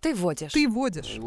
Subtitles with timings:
[0.00, 0.52] Ты водишь.
[0.52, 1.18] Ты водишь.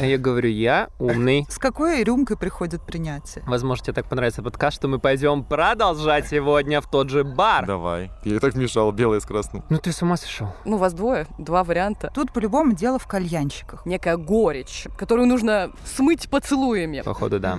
[0.00, 1.46] А я говорю, я умный.
[1.50, 3.44] С какой рюмкой приходит принятие?
[3.46, 7.66] Возможно, тебе так понравится подкаст, что мы пойдем продолжать сегодня в тот же бар.
[7.66, 8.10] Давай.
[8.24, 9.64] Я и так мешал, белое с красным.
[9.68, 10.48] Ну ты с ума сошел.
[10.64, 12.10] Ну, вас двое, два варианта.
[12.14, 13.84] Тут по-любому дело в кальянщиках.
[13.84, 17.02] Некая горечь, которую нужно смыть поцелуями.
[17.02, 17.58] Походу, да.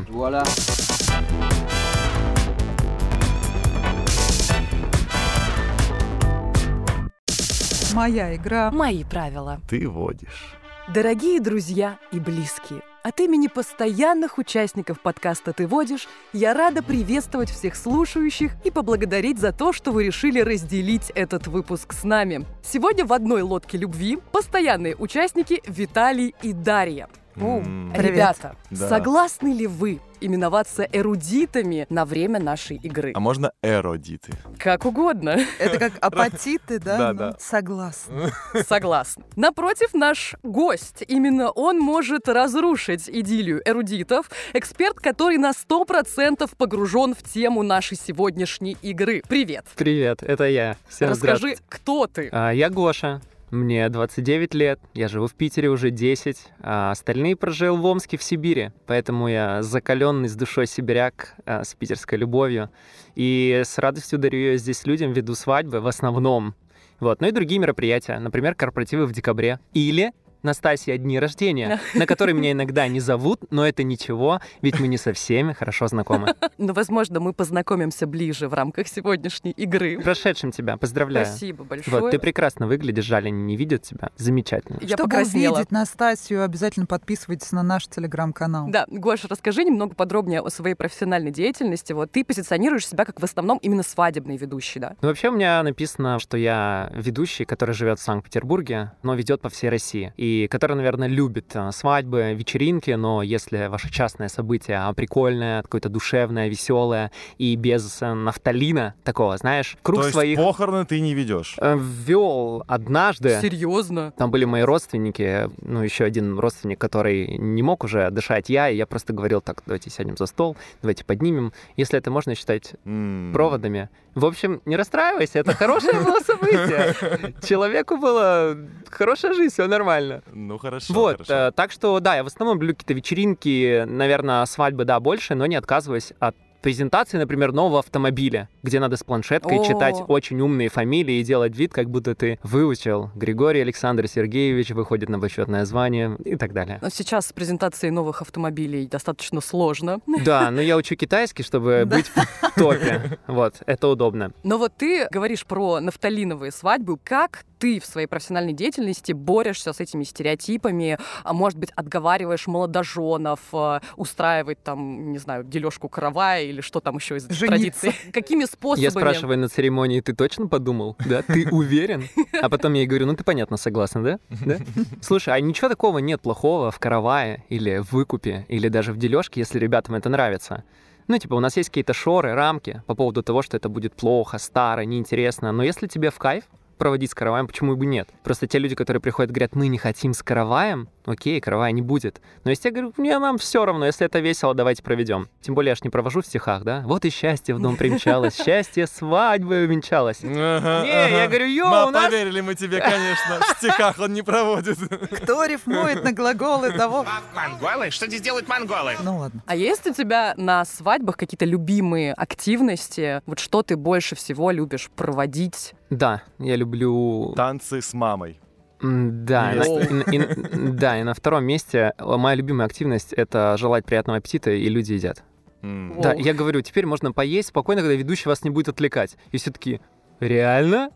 [7.94, 8.72] Моя игра.
[8.72, 9.60] Мои правила.
[9.70, 10.56] Ты водишь.
[10.94, 17.76] Дорогие друзья и близкие, от имени постоянных участников подкаста «Ты водишь» я рада приветствовать всех
[17.76, 22.46] слушающих и поблагодарить за то, что вы решили разделить этот выпуск с нами.
[22.64, 27.08] Сегодня в одной лодке любви постоянные участники Виталий и Дарья.
[27.36, 28.12] М, Привет.
[28.12, 28.90] Ребята, Да.
[28.90, 33.12] согласны ли вы именоваться эрудитами на время нашей игры?
[33.16, 34.32] А можно эродиты?
[34.58, 35.38] Как угодно.
[35.60, 36.98] Это как апатиты, да?
[36.98, 37.36] Да, Ну, да.
[37.40, 38.32] Согласна.
[38.68, 39.24] Согласна.
[39.36, 41.04] Напротив, наш гость.
[41.08, 44.30] Именно он может разрушить идиллию эрудитов.
[44.54, 49.22] Эксперт, который на 100% погружен в тему нашей сегодняшней игры.
[49.28, 49.66] Привет.
[49.76, 50.78] Привет, это я.
[50.88, 52.30] Всем Расскажи, кто ты?
[52.32, 53.22] А, я Гоша.
[53.52, 58.24] Мне 29 лет, я живу в Питере уже 10, а остальные прожил в Омске, в
[58.24, 58.72] Сибири.
[58.88, 62.70] Поэтому я закаленный с душой сибиряк, а, с питерской любовью.
[63.16, 66.56] И с радостью дарю ее здесь людям, веду свадьбы в основном.
[67.02, 67.20] Вот.
[67.20, 69.60] Ну и другие мероприятия, например, корпоративы в декабре.
[69.74, 70.14] Или
[70.44, 74.98] Настасья дни рождения, на которые меня иногда не зовут, но это ничего, ведь мы не
[74.98, 76.36] со всеми хорошо знакомы.
[76.58, 80.00] Ну, возможно, мы познакомимся ближе в рамках сегодняшней игры.
[80.00, 81.26] Прошедшим тебя, поздравляю.
[81.26, 82.02] Спасибо большое.
[82.02, 84.10] Вот, ты прекрасно выглядишь, жаль, они не видят тебя.
[84.18, 84.78] Замечательно.
[84.82, 85.56] Я Чтобы покраснела.
[85.56, 88.68] увидеть Настасью, обязательно подписывайтесь на наш телеграм-канал.
[88.70, 91.94] Да, Гоша, расскажи немного подробнее о своей профессиональной деятельности.
[91.94, 94.96] Вот ты позиционируешь себя как в основном именно свадебный ведущий, да?
[95.02, 99.50] Ну, вообще у меня написано, что я ведущий, который живет в Санкт-Петербурге, но ведет по
[99.50, 100.14] всей России.
[100.16, 105.90] И который, наверное, любит а, свадьбы, вечеринки, но если ваше частное событие а, прикольное, какое-то
[105.90, 111.14] душевное, веселое и без а, нафталина такого, знаешь, круг То есть своих похороны ты не
[111.14, 111.58] ведешь?
[111.62, 113.40] ввел однажды.
[113.42, 114.14] Серьезно?
[114.18, 118.76] Там были мои родственники, ну, еще один родственник, который не мог уже дышать я, и
[118.76, 121.54] я просто говорил, так, давайте сядем за стол, давайте поднимем.
[121.78, 123.32] Если это можно считать М.
[123.34, 123.90] проводами.
[124.16, 127.34] В общем, не расстраивайся, это хорошее было событие.
[127.48, 128.56] Человеку была
[128.94, 130.22] хорошая жизнь, все нормально.
[130.34, 130.94] Ну хорошо.
[130.94, 131.34] Вот, хорошо.
[131.34, 135.46] э, так что, да, я в основном люблю какие-то вечеринки, наверное, свадьбы, да, больше, но
[135.46, 139.66] не отказываюсь от презентации, например, нового автомобиля, где надо с планшеткой О.
[139.66, 143.10] читать очень умные фамилии и делать вид, как будто ты выучил.
[143.16, 146.78] Григорий Александр Сергеевич выходит на почетное звание и так далее.
[146.84, 150.02] Но Сейчас с презентацией новых автомобилей достаточно сложно.
[150.24, 151.96] Да, но я учу китайский, чтобы Да.
[151.98, 153.18] быть в топе.
[153.26, 154.32] Вот, это удобно.
[154.44, 157.00] Но вот ты говоришь про нафталиновые свадьбы.
[157.04, 160.98] Как ты в своей профессиональной деятельности борешься с этими стереотипами?
[161.24, 166.96] А может быть, отговариваешь молодоженов э, устраивать там, не знаю, дележку каравая или что там
[166.96, 167.46] еще из Жениться.
[167.46, 168.12] традиций?
[168.12, 168.84] Какими способами?
[168.84, 170.98] Я спрашиваю на церемонии, ты точно подумал?
[171.06, 172.10] Да, ты уверен?
[172.42, 174.20] А потом я ей говорю, ну ты понятно согласна, да?
[174.44, 174.58] Да?
[175.02, 179.42] Слушай, а ничего такого нет плохого в каравае или в выкупе, или даже в дележке,
[179.42, 180.64] если ребятам это нравится.
[181.08, 184.40] Ну, типа, у нас есть какие-то шоры, рамки по поводу того, что это будет плохо,
[184.40, 185.52] старо, неинтересно.
[185.52, 186.46] Но если тебе в кайф
[186.82, 188.10] проводить с караваем, почему бы нет?
[188.24, 192.20] Просто те люди, которые приходят, говорят, мы не хотим с караваем, окей, каравая не будет.
[192.44, 195.30] Но если я говорю, мне нам все равно, если это весело, давайте проведем.
[195.42, 196.82] Тем более я ж не провожу в стихах, да?
[196.88, 200.22] Вот и счастье в дом примчалось, счастье свадьбы увенчалось.
[200.24, 203.40] Ага, Не, я говорю, йоу, Ма, у нас- поверили мы тебе, конечно.
[203.42, 204.80] В стихах он не проводит.
[205.22, 207.06] Кто рифмует на глаголы того?
[207.36, 207.92] Монголы?
[207.92, 208.96] Что здесь делают монголы?
[209.04, 209.44] Ну ладно.
[209.46, 213.22] А есть у тебя на свадьбах какие-то любимые активности?
[213.28, 215.76] Вот что ты больше всего любишь проводить?
[215.92, 217.34] Да, я люблю...
[217.36, 218.40] Танцы с мамой.
[218.82, 219.58] Да, и
[219.94, 224.18] на, и- и- да, и на втором месте э, моя любимая активность— это желать приятного
[224.18, 225.24] аппетита, и люди едят.
[225.62, 226.02] О.
[226.02, 229.18] Да, я говорю, теперь можно поесть спокойно, когда ведущий вас не будет отвлекать.
[229.32, 229.82] И все таки
[230.20, 230.90] реально?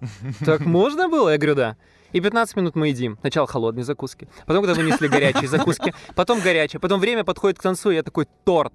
[0.44, 1.30] Так можно было?
[1.30, 1.78] Я говорю, да.
[2.12, 3.18] И 15 минут мы едим.
[3.22, 7.92] Сначала холодные закуски, потом, когда вынесли горячие закуски, потом горячие, потом время подходит к концу,
[7.92, 8.74] и я такой торт.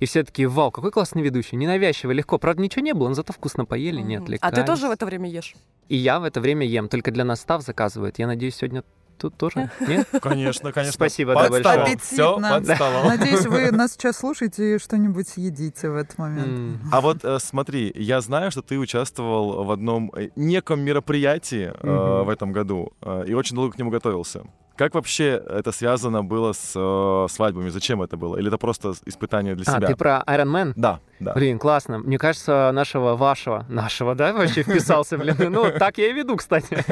[0.00, 2.38] И все такие, вау, какой классный ведущий, ненавязчиво, легко.
[2.38, 4.24] Правда, ничего не было, но зато вкусно поели, не Мгм.
[4.24, 4.52] отвлекались.
[4.52, 5.54] А ты тоже в это время ешь?
[5.88, 8.18] И я в это время ем, только для нас став заказывают.
[8.18, 8.84] Я надеюсь, сегодня
[9.18, 9.70] тут тоже?
[9.80, 10.08] Нет?
[10.20, 10.92] Конечно, конечно.
[10.94, 11.82] Спасибо, да, большое.
[11.82, 12.64] Аппетитно.
[12.64, 13.06] столом.
[13.06, 16.80] Надеюсь, вы нас сейчас слушаете и что-нибудь съедите в этот момент.
[16.90, 22.22] А вот э, смотри, я знаю, что ты участвовал в одном э, неком мероприятии э,
[22.24, 24.44] в этом году э, и очень долго к нему готовился.
[24.76, 27.68] Как вообще это связано было с э, свадьбами?
[27.68, 28.36] Зачем это было?
[28.36, 29.86] Или это просто испытание для А, себя?
[29.88, 30.72] ты про Iron Man?
[30.76, 31.00] Да.
[31.20, 31.34] Да.
[31.34, 31.98] Блин, классно.
[31.98, 35.36] Мне кажется, нашего, вашего, нашего, да, вообще вписался, блин.
[35.50, 36.84] Ну, так я и веду, кстати.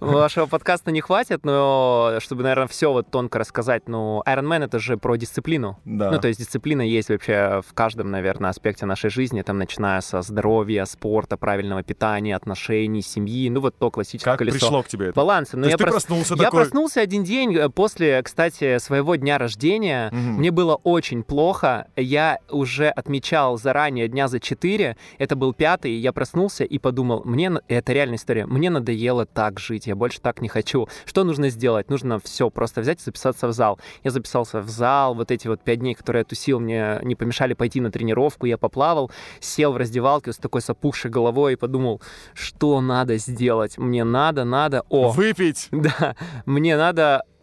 [0.00, 4.78] Вашего подкаста не хватит, но чтобы, наверное, все вот тонко рассказать, ну, Iron Man это
[4.78, 5.78] же про дисциплину.
[5.84, 6.10] Да.
[6.10, 10.22] Ну, то есть дисциплина есть вообще в каждом, наверное, аспекте нашей жизни, там, начиная со
[10.22, 14.58] здоровья, спорта, правильного питания, отношений, семьи, ну, вот то классическое как колесо.
[14.58, 15.16] пришло к тебе это?
[15.16, 15.58] Баланса.
[15.58, 16.60] Но То я, ты прос- проснулся я такой...
[16.60, 20.10] проснулся один день э, после, кстати, своего дня рождения.
[20.12, 20.34] Мгм.
[20.34, 21.86] Мне было очень плохо.
[21.96, 24.96] Я уже отмечал заранее дня за четыре.
[25.18, 25.92] Это был пятый.
[25.92, 28.46] Я проснулся и подумал, мне это реальная история.
[28.46, 29.86] Мне надоело так жить.
[29.86, 30.88] Я больше так не хочу.
[31.04, 31.88] Что нужно сделать?
[31.90, 33.78] Нужно все просто взять и записаться в зал.
[34.04, 35.14] Я записался в зал.
[35.14, 38.46] Вот эти вот пять дней, которые я тусил, мне не помешали пойти на тренировку.
[38.46, 39.10] Я поплавал,
[39.40, 42.00] сел в раздевалке с такой сопухшей головой и подумал,
[42.34, 43.78] что надо сделать.
[43.78, 44.84] Мне надо, надо.
[44.88, 45.68] О, Выпить!
[45.70, 46.16] да,
[46.46, 46.89] мне надо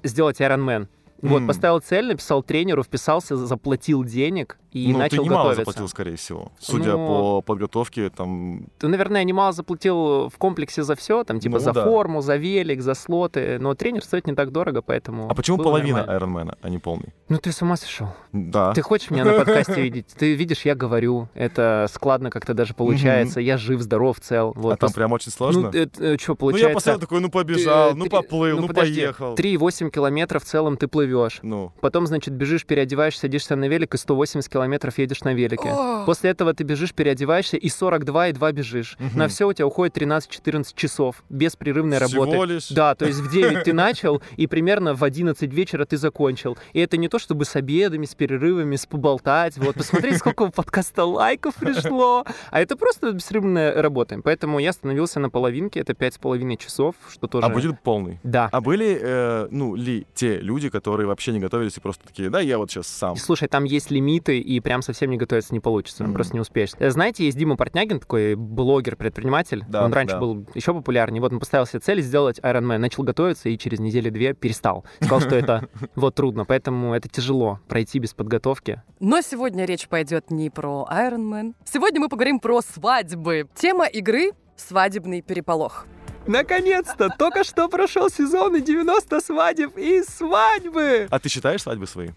[0.03, 0.87] сделать Iron Man.
[1.21, 1.47] Вот, М.
[1.47, 5.61] поставил цель, написал тренеру, вписался, заплатил денег и ну, начал ты немало готовиться.
[5.61, 6.51] заплатил, скорее всего.
[6.59, 8.67] Судя Ну, по подготовке, там...
[8.79, 11.83] Ты, наверное, немало заплатил в комплексе за все, там, типа, Ну за да.
[11.83, 15.29] форму, за велик, за слоты, но тренер стоит не так дорого, поэтому...
[15.29, 16.03] А почему половина.
[16.03, 17.13] Айронмена, а не полный?
[17.29, 18.07] Ну, ты с ума сошел.
[18.31, 18.73] Да.
[18.73, 20.07] Ты хочешь меня на подкасте видеть?
[20.17, 24.53] Ты видишь, я говорю, это складно как-то даже получается, я жив, здоров, цел.
[24.55, 25.71] Вот, а там прям очень сложно?
[25.73, 26.69] Ну, что, Ну, получается...
[26.69, 29.35] я поставил такой, ну, побежал, ну, поплыл, ну, подожди, поехал.
[29.35, 31.39] 3,8 километров в целом ты плывешь.
[31.41, 34.66] Ну, Потом, значит, бежишь, переодеваешься, садишься на велик, и 180 километров
[34.97, 35.69] едешь на велике.
[35.69, 36.03] О.
[36.05, 38.97] После этого ты бежишь, переодеваешься, и 42, и 2 бежишь.
[38.99, 39.17] Мгм.
[39.17, 42.31] На все у тебя уходит 13-14 часов беспрерывной работы.
[42.31, 42.69] всего лишь...
[42.69, 46.57] Да, то есть в 9 ты начал, и примерно в 11 вечера ты закончил.
[46.73, 49.57] И это не то, чтобы с обедами, с перерывами, с поболтать.
[49.57, 52.25] Вот, посмотреть, сколько у подкаста лайков пришло.
[52.51, 54.19] А это просто беспрерывная работа.
[54.23, 57.45] Поэтому я остановился на половинке, это 5,5 часов, что тоже...
[57.45, 58.19] А будет полный?
[58.23, 58.49] Да.
[58.51, 62.39] А были, э, ну, ли те люди, которые вообще не готовились и просто такие, да,
[62.39, 63.15] я вот сейчас сам.
[63.15, 66.13] Слушай, там есть лимиты, и прям совсем не готовиться не получится, Мгм.
[66.13, 66.71] просто не успеешь.
[66.79, 69.65] Э, Знаете, есть Дима Портнягин, такой блогер-предприниматель.
[69.67, 70.19] Да, он раньше да.
[70.21, 71.21] был еще популярнее.
[71.21, 74.85] Вот он поставил себе цель сделать Iron Man, начал готовиться, и через недели-две перестал.
[75.01, 78.81] Сказал, что это вот трудно, поэтому это тяжело пройти без подготовки.
[78.99, 81.53] Но сегодня речь пойдет не про Iron Man.
[81.65, 83.47] Сегодня мы поговорим про свадьбы.
[83.55, 85.85] Тема игры— свадебный переполох.
[86.25, 87.09] Наконец-то!
[87.17, 91.07] Только что прошел сезон и 90 свадеб и свадьбы!
[91.09, 92.09] А ты считаешь свадьбы свои?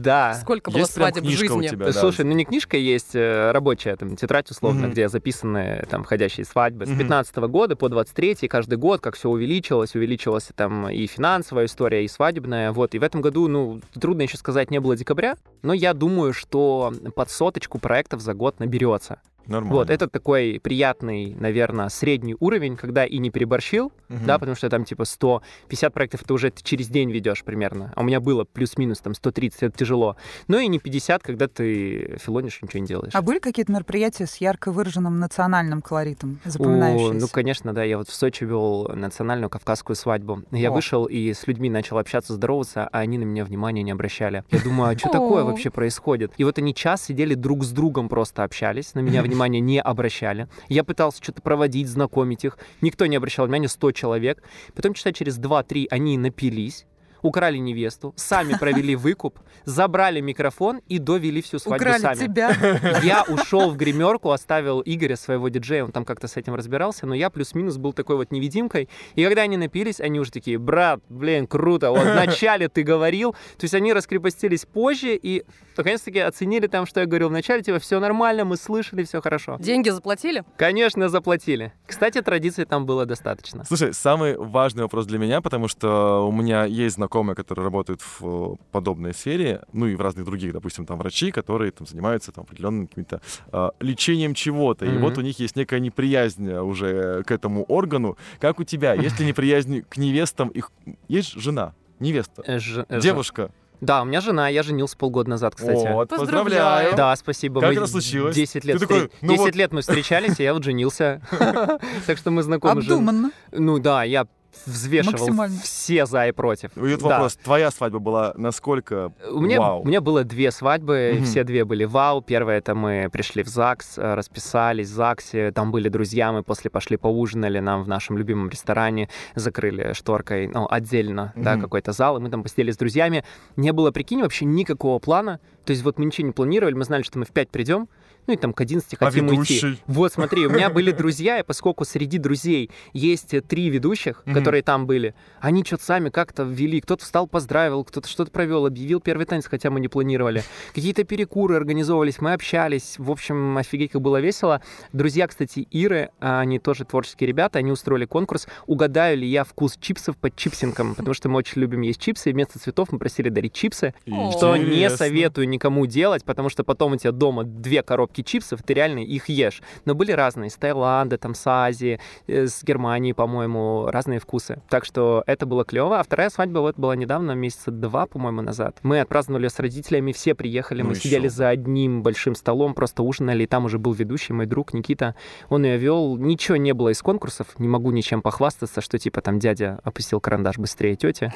[0.00, 0.34] Да.
[0.34, 1.68] Сколько было Есть свадеб в книжка у жизни?
[1.68, 1.86] тебя?
[1.86, 1.92] да.
[1.92, 4.92] Слушай, ну не книжка есть э, рабочая, там, тетрадь условно, Мгм.
[4.92, 6.86] где записаны там входящие свадьбы.
[6.86, 6.98] С Мгм.
[6.98, 12.08] 15 года по 23 каждый год, как все увеличилось, увеличилась там и финансовая история, и
[12.08, 12.72] свадебная.
[12.72, 16.32] Вот, и в этом году, ну, трудно еще сказать, не было декабря, но я думаю,
[16.32, 19.20] что под соточку проектов за год наберется.
[19.46, 19.74] Нормально.
[19.74, 24.26] Вот, это такой приятный, наверное, средний уровень, когда и не переборщил, Мгм.
[24.26, 28.04] да, потому что там типа 150 проектов ты уже через день ведешь примерно, а у
[28.04, 30.16] меня было плюс-минус там 130, это тяжело.
[30.48, 33.12] Ну и не 50, когда ты филонишь, ничего не делаешь.
[33.14, 37.14] А были какие-то мероприятия с ярко выраженным национальным колоритом, О, запоминающиеся?
[37.20, 37.84] ну, конечно, да.
[37.84, 40.42] Я вот в Сочи вел национальную кавказскую свадьбу.
[40.50, 40.72] Я О.
[40.72, 44.44] вышел и с людьми начал общаться, здороваться, а они на меня внимания не обращали.
[44.50, 45.46] Я думаю, а что такое О.
[45.46, 46.32] вообще происходит?
[46.36, 50.48] И вот они час сидели друг с другом просто общались, на меня внимания не обращали.
[50.68, 52.58] Я пытался что-то проводить, знакомить их.
[52.80, 54.42] Никто не обращал внимания, 100 человек.
[54.74, 56.86] Потом часа через 2-3 они напились,
[57.22, 62.16] украли невесту, сами провели выкуп, забрали микрофон и довели всю свадьбу Украли сами.
[62.26, 63.00] тебя.
[63.02, 67.14] Я ушел в гримерку, оставил Игоря, своего диджея, он там как-то с этим разбирался, но
[67.14, 68.88] я плюс-минус был такой вот невидимкой.
[69.14, 73.32] И когда они напились, они уже такие, брат, блин, круто, вот вначале ты говорил.
[73.32, 75.44] То есть они раскрепостились позже и
[75.76, 79.56] наконец-таки оценили там, что я говорил вначале, типа, все нормально, мы слышали, все хорошо.
[79.60, 80.44] Деньги заплатили?
[80.56, 81.72] Конечно, заплатили.
[81.86, 83.64] Кстати, традиций там было достаточно.
[83.64, 88.22] Слушай, самый важный вопрос для меня, потому что у меня есть знакомые, которые работают в
[88.22, 92.44] э, подобной сфере, ну и в разных других, допустим, там врачи, которые там занимаются там
[92.44, 93.20] определенным каким-то
[93.52, 95.00] э, лечением чего-то, и Мгм.
[95.02, 98.16] вот у них есть некая неприязнь уже к этому органу.
[98.40, 98.94] Как у тебя?
[98.94, 100.48] Есть ли неприязнь к невестам?
[100.50, 100.70] Их
[101.08, 103.50] есть жена, невеста, Э, ж- э, девушка.
[103.80, 105.90] Да, у меня жена, я женился полгода назад, кстати.
[105.92, 106.94] Вот, Поздравляю.
[106.96, 107.60] Да, спасибо.
[107.62, 108.36] Как Мы это случилось?
[108.36, 111.22] 10 лет, Ты такой, встре- ну 10 вот- лет мы встречались, и я вот женился.
[112.06, 112.82] Так что мы знакомы.
[112.82, 113.30] Обдуманно.
[113.52, 114.26] Ну да, я
[114.66, 115.28] взвешивал
[115.62, 116.70] все за и против.
[116.76, 117.08] И вот Да.
[117.08, 119.82] вопрос, твоя свадьба была насколько У меня, вау?
[119.82, 121.24] у меня было две свадьбы, Мгм.
[121.24, 122.22] все две были вау.
[122.22, 126.70] Первая это мы пришли в ЗАГС, э, расписались в ЗАГСе, там были друзья, мы после
[126.70, 131.62] пошли поужинали нам в нашем любимом ресторане, закрыли шторкой, ну, отдельно, да, Мгм.
[131.62, 133.24] какой-то зал, и мы там посидели с друзьями.
[133.56, 137.02] Не было, прикинь, вообще никакого плана, то есть вот мы ничего не планировали, мы знали,
[137.02, 137.88] что мы в 5 придем,
[138.30, 139.54] ну и там к 11 А хотим уйти.
[139.54, 139.82] ведущий?
[139.88, 144.62] Вот, смотри, у меня были друзья, и поскольку среди друзей есть э, три ведущих, которые
[144.62, 146.80] там были, они что-то сами как-то ввели.
[146.80, 150.44] Кто-то встал, поздравил, кто-то что-то провел, объявил первый танец, хотя мы не планировали.
[150.74, 152.94] Какие-то перекуры организовывались, мы общались.
[152.98, 154.62] В общем, офигеть, как было весело.
[154.92, 159.76] Друзья, кстати, Иры, а, они тоже творческие ребята, они устроили конкурс «Угадаю ли я вкус
[159.80, 163.28] чипсов под чипсинком?» Потому что мы очень любим есть чипсы, и вместо цветов мы просили
[163.28, 163.92] дарить чипсы.
[164.36, 168.74] Что не советую никому делать, потому что потом у тебя дома две коробки чипсов, ты
[168.74, 169.62] реально их ешь.
[169.84, 174.60] Но были разные, из Таиланда, там, с Азии, э, с Германии, по-моему, разные вкусы.
[174.68, 175.98] Так что это было клево.
[175.98, 178.78] А вторая свадьба вот была недавно, месяца два, по-моему, назад.
[178.82, 183.44] Мы отпраздновали с родителями, все приехали, Ну мы сидели за одним большим столом, просто ужинали,
[183.44, 185.14] и там уже был ведущий, мой друг Никита.
[185.48, 186.16] Он ее вел.
[186.16, 190.58] Ничего не было из конкурсов, не могу ничем похвастаться, что типа там дядя опустил карандаш
[190.58, 191.32] быстрее тети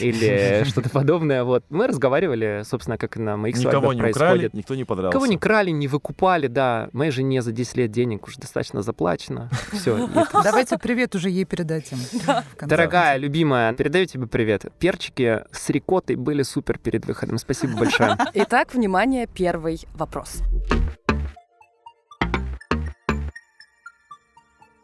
[0.00, 1.44] или что-то подобное.
[1.44, 1.64] Вот.
[1.70, 4.28] Мы разговаривали, собственно, как на моих Никого свадьбах не происходит.
[4.28, 5.12] украли, никто не подрался.
[5.12, 6.88] Кого не крали, не выкупали, да.
[6.92, 9.48] Моей жене за 10 лет денег уже достаточно заплачено.
[9.72, 10.08] Все.
[10.32, 11.98] Давайте привет уже ей передадим.
[12.60, 14.66] Дорогая, любимая, передаю тебе привет.
[14.78, 17.38] Перчики с рикоттой были супер перед выходом.
[17.38, 18.16] Спасибо большое.
[18.34, 20.42] Итак, внимание, первый вопрос.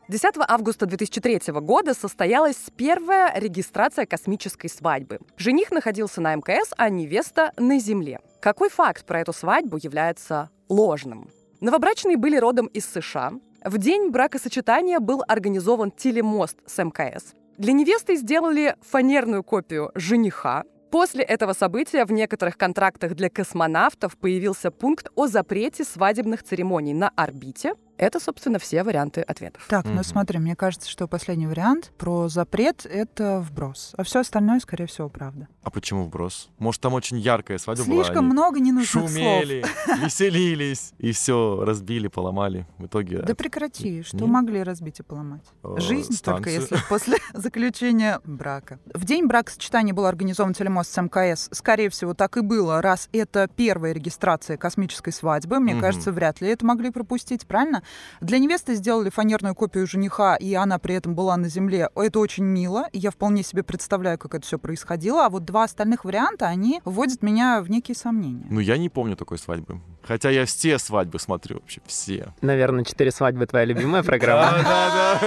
[0.08, 5.18] 10 августа 2003 года состоялась первая регистрация космической свадьбы.
[5.38, 8.20] Жених находился на МКС, а невеста на Земле.
[8.40, 11.30] Какой факт про эту свадьбу является ложным?
[11.60, 13.32] Новобрачные были родом из США.
[13.64, 17.34] В день бракосочетания был организован телемост с МКС.
[17.56, 20.64] Для невесты сделали фанерную копию жениха.
[20.90, 27.10] После этого события в некоторых контрактах для космонавтов появился пункт о запрете свадебных церемоний на
[27.16, 27.74] орбите.
[27.96, 29.66] Это, собственно, все варианты ответов.
[29.68, 33.92] Так, ну смотри, мне кажется, что последний вариант про запрет— это вброс.
[33.96, 35.46] А все остальное, скорее всего, правда.
[35.62, 36.48] А почему вброс?
[36.58, 38.02] Может, там очень яркая свадьба была?
[38.04, 39.10] Слишком они много ненужных слов.
[39.10, 39.64] шумели,
[40.04, 42.66] веселились, и все разбили, поломали.
[42.78, 45.44] В итоге Да прекрати, что могли разбить и поломать.
[45.62, 48.80] э, Жизнь только если после заключения брака.
[48.92, 51.48] В день бракосочетания был организован телемост с МКС.
[51.52, 55.60] Скорее всего, так и было, раз это первая регистрация космической свадьбы.
[55.60, 57.83] Мне кажется, вряд ли это могли пропустить, правильно?
[58.20, 61.88] Для невесты сделали фанерную копию жениха, и она при этом была на земле.
[61.94, 65.26] Это очень мило, и я вполне себе представляю, как это все происходило.
[65.26, 68.46] А вот два остальных варианта, они вводят меня в некие сомнения.
[68.50, 69.80] Ну, я не помню такой свадьбы.
[70.02, 72.34] Хотя я все свадьбы смотрю, вообще все.
[72.42, 74.62] Наверное, «Четыре свадьбы» твоя любимая программа.
[74.62, 75.20] Да, да,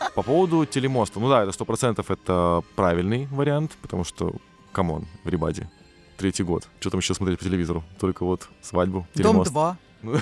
[0.00, 0.10] да.
[0.14, 1.20] По поводу телемоста.
[1.20, 4.34] Ну да, это сто процентов это правильный вариант, потому что,
[4.72, 5.68] come on, в Рибаде.
[6.16, 6.68] Третий год.
[6.80, 7.82] Что там еще смотреть по телевизору?
[7.98, 9.50] Только вот свадьбу, Дом телемост.
[9.50, 9.76] 2.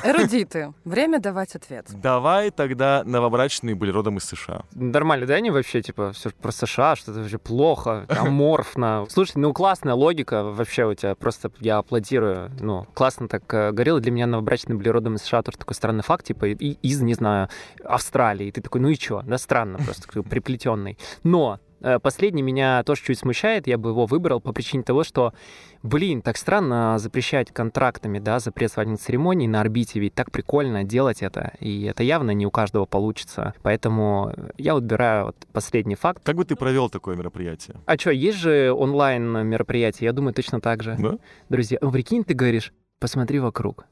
[0.04, 1.86] Эрудиты, время давать ответ.
[1.90, 4.62] Давай тогда новобрачные были родом из США.
[4.74, 9.06] Нормально, да, они вообще, типа, все про США, что-то вообще плохо, аморфно.
[9.10, 12.50] Слушай, ну классная логика вообще у тебя, просто я аплодирую.
[12.60, 14.00] Ну, классно так э, говорила.
[14.00, 17.48] Для меня новобрачные были родом из США, тоже такой странный факт, типа, из, не знаю,
[17.84, 18.46] Австралии.
[18.48, 19.22] И ты такой, ну и чё?
[19.22, 20.98] Да, странно просто, такой приплетенный.
[21.22, 21.60] Но
[22.02, 25.32] последний меня тоже чуть смущает, я бы его выбрал по причине того, что,
[25.82, 31.22] блин, так странно запрещать контрактами, да, запрет свадебных церемоний на орбите, ведь так прикольно делать
[31.22, 33.54] это, и это явно не у каждого получится.
[33.62, 36.22] Поэтому я выбираю вот последний факт.
[36.24, 37.76] Как бы ты провел такое мероприятие?
[37.86, 40.96] А что, есть же онлайн мероприятия, я думаю, точно так же.
[40.98, 41.18] Да?
[41.48, 43.86] Друзья, прикинь, ты говоришь, посмотри вокруг.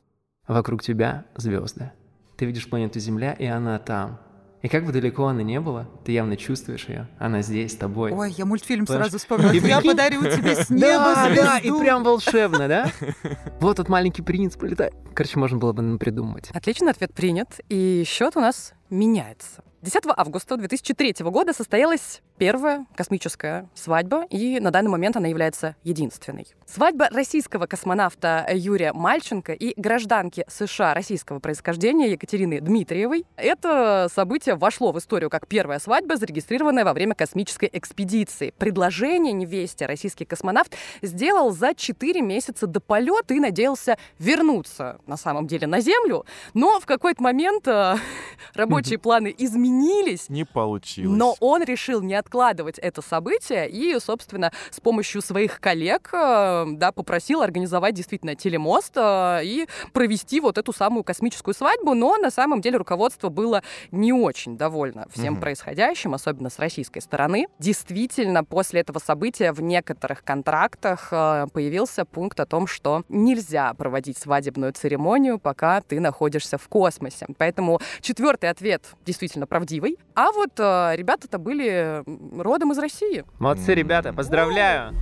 [0.49, 1.93] Вокруг тебя звезды.
[2.37, 4.19] Ты видишь планету Земля, и она там.
[4.63, 7.09] И как бы далеко она не была, ты явно чувствуешь ее.
[7.19, 8.13] Она здесь, с тобой.
[8.13, 9.11] Ой, я мультфильм Понимаешь?
[9.11, 9.53] сразу вспомнила.
[9.53, 10.81] И Я подарю тебе с неба
[11.15, 12.93] да, да, и прям волшебно, да?
[13.61, 14.93] Вот тут маленький принц полетает.
[15.15, 16.51] Короче, можно было бы придумать.
[16.53, 19.63] Отличный ответ принят, и счет у нас меняется.
[19.83, 26.47] 10 августа 2003 года состоялась первая космическая свадьба, и на данный момент она является единственной.
[26.65, 33.27] Свадьба российского космонавта Юрия Мальченко и гражданки США российского происхождения Екатерины Дмитриевой.
[33.37, 38.55] Это событие вошло в историю как первая свадьба, зарегистрированная во время космической экспедиции.
[38.57, 45.47] Предложение невесте российский космонавт сделал за 4 месяца до полета и надеялся вернуться на самом
[45.47, 47.97] деле на Землю, но в какой-то момент э,
[48.55, 51.19] рабочие планы изменились, Не получилось.
[51.19, 56.93] но он решил не откладывать это событие и, собственно, с помощью своих коллег э, да,
[56.93, 62.61] попросил организовать действительно телемост э, и провести вот эту самую космическую свадьбу, но на самом
[62.61, 65.41] деле руководство было не очень довольно всем Мгм.
[65.43, 67.47] происходящим, особенно с российской стороны.
[67.59, 74.19] Действительно, после этого события в некоторых контрактах э, появился пункт о том, что нельзя проводить
[74.19, 77.27] свадебную церемонию, пока ты находишься в космосе.
[77.39, 79.99] Поэтому четвертый ответ действительно правдивый.
[80.15, 82.05] А вот э, ребята-то были
[82.39, 83.25] родом из России.
[83.39, 84.95] Молодцы, ребята, поздравляю.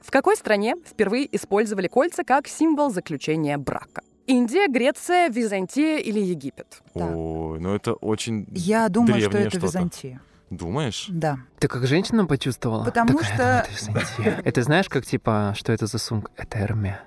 [0.00, 4.02] В какой стране впервые использовали кольца как символ заключения брака?
[4.26, 6.82] Индия, Греция, Византия или Египет?
[6.94, 9.78] Ой, ну это очень Я думаю, что древнее это что-то.
[9.78, 10.20] Думаешь?
[10.50, 11.06] Думаешь?
[11.08, 11.38] Да.
[11.60, 12.84] Ты как женщина почувствовала?
[12.84, 14.40] Потому Такая, что- «Ну, это Византия».
[14.44, 16.32] Это знаешь, как типа, что это за сумка?
[16.36, 17.00] Это Эрме.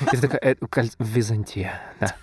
[0.00, 1.78] И ты такая, «Это кольц- Византия.
[2.00, 2.14] Да.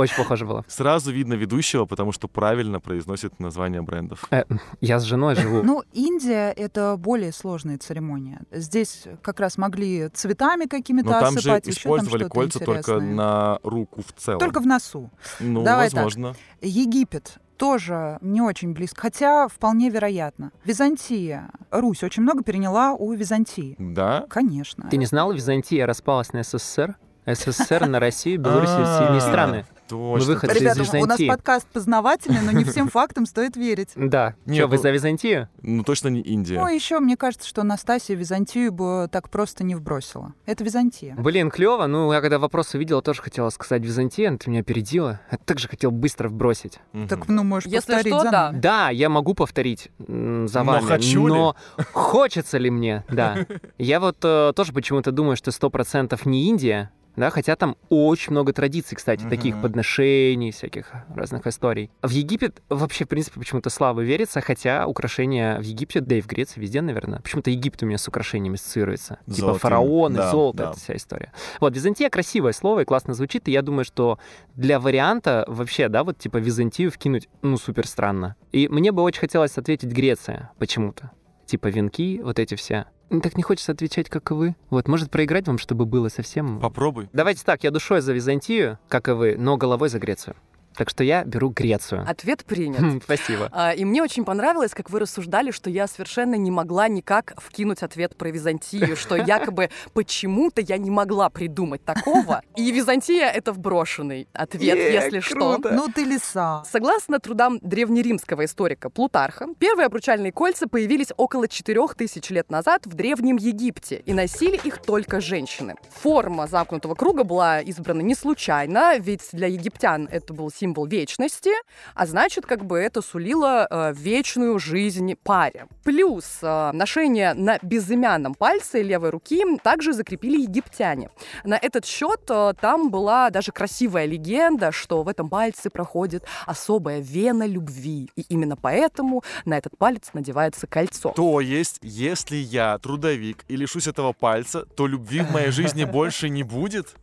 [0.00, 0.64] Очень похоже было.
[0.68, 4.24] Сразу видно ведущего, потому что правильно произносит название брендов.
[4.30, 4.44] Э,
[4.80, 5.62] Я с женой живу.
[5.62, 8.40] Ну, Индия— это более сложная церемония.
[8.50, 13.00] Здесь как раз могли цветами какими-то Но там же осыпать, там использовали что-то кольца только
[13.00, 14.40] на руку в целом.
[14.40, 15.10] Только в носу.
[15.38, 15.94] Ну, Давай так.
[16.04, 16.34] возможно.
[16.60, 20.50] Египет тоже не очень близко, хотя вполне вероятно.
[20.64, 21.50] Византия.
[21.70, 23.76] Русь очень много переняла у Византии.
[23.78, 24.24] Да?
[24.30, 24.88] Конечно.
[24.90, 26.96] Ты не знал, Византия распалась на СССР?
[27.26, 29.66] СССР на Россию, Беларусь и А, сильные страны.
[29.90, 30.26] Точно.
[30.26, 31.28] выход из Ребята, у нас Византии.
[31.28, 33.90] подкаст познавательный, но не всем фактам стоит верить.
[33.96, 34.34] Да.
[34.46, 35.48] Не, Что, вы ну- за Византию?
[35.62, 36.60] Ну, точно не Индия.
[36.60, 40.34] Ну, еще мне кажется, что Настасья Византию бы так просто не вбросила.
[40.46, 41.14] Это Византия.
[41.16, 41.86] Блин, клево.
[41.86, 45.20] Ну, я когда вопрос увидела, тоже хотела сказать Византия, но ты меня опередила.
[45.30, 46.78] Я также хотел быстро вбросить.
[46.92, 47.08] Мгм.
[47.08, 48.52] Так, ну, можешь Если повторить что, за да.
[48.52, 51.32] Да, я могу повторить за Но вами, хочу ли?
[51.34, 51.56] но
[51.92, 53.46] хочется ли мне, да.
[53.78, 58.32] Я вот э, тоже почему-то думаю, что сто процентов не Индия, да, хотя там очень
[58.32, 59.62] много традиций, кстати, таких Мгм.
[59.62, 61.90] подношений, всяких разных историй.
[62.02, 66.26] В Египет вообще, в принципе, почему-то слабо верится, хотя украшения в Египте, да и в
[66.26, 67.20] Греции, везде, наверное.
[67.20, 69.18] Почему-то Египет у меня с украшениями ассоциируется.
[69.26, 70.70] Типа Золотым, фараоны, да, золото, да.
[70.70, 71.32] эта вся история.
[71.60, 74.18] Вот, Византия красивое слово и классно звучит, и я думаю, что
[74.54, 78.36] для варианта вообще, да, вот типа Византию вкинуть, ну, супер странно.
[78.52, 81.10] И мне бы очень хотелось ответить Греция почему-то.
[81.46, 82.86] Типа венки, вот эти все.
[83.10, 84.54] Так не хочется отвечать, как и вы.
[84.70, 86.60] Вот, может проиграть вам, чтобы было совсем...
[86.60, 87.08] Попробуй.
[87.12, 90.36] Давайте так, я душой за Византию, как и вы, но головой за Грецию.
[90.76, 92.04] Так что я беру Грецию.
[92.08, 92.80] Ответ принят.
[92.80, 93.48] Хм, Спасибо.
[93.52, 97.82] А, И мне очень понравилось, как вы рассуждали, что я совершенно не могла никак вкинуть
[97.82, 102.42] ответ про Византию, что якобы почему-то я не могла придумать такого.
[102.56, 105.58] И Византия— это вброшенный ответ, Е, если что.
[105.58, 106.62] Ну ты лиса.
[106.70, 113.36] Согласно трудам древнеримского историка Плутарха, первые обручальные кольца появились около 4000 лет назад в Древнем
[113.36, 115.74] Египте, и носили их только женщины.
[115.90, 121.50] Форма замкнутого круга была избрана не случайно, ведь для египтян это был символ вечности,
[121.94, 125.66] а значит, как бы это сулило э, вечную жизнь паре.
[125.84, 131.10] Плюс э, ношение на безымянном пальце левой руки также закрепили египтяне.
[131.44, 137.00] На этот счет э, там была даже красивая легенда, что в этом пальце проходит особая
[137.00, 138.10] вена любви.
[138.16, 141.12] И именно поэтому на этот палец надевается кольцо.
[141.16, 146.28] То есть, если я трудовик и лишусь этого пальца, то любви в моей жизни больше
[146.28, 146.96] не будет?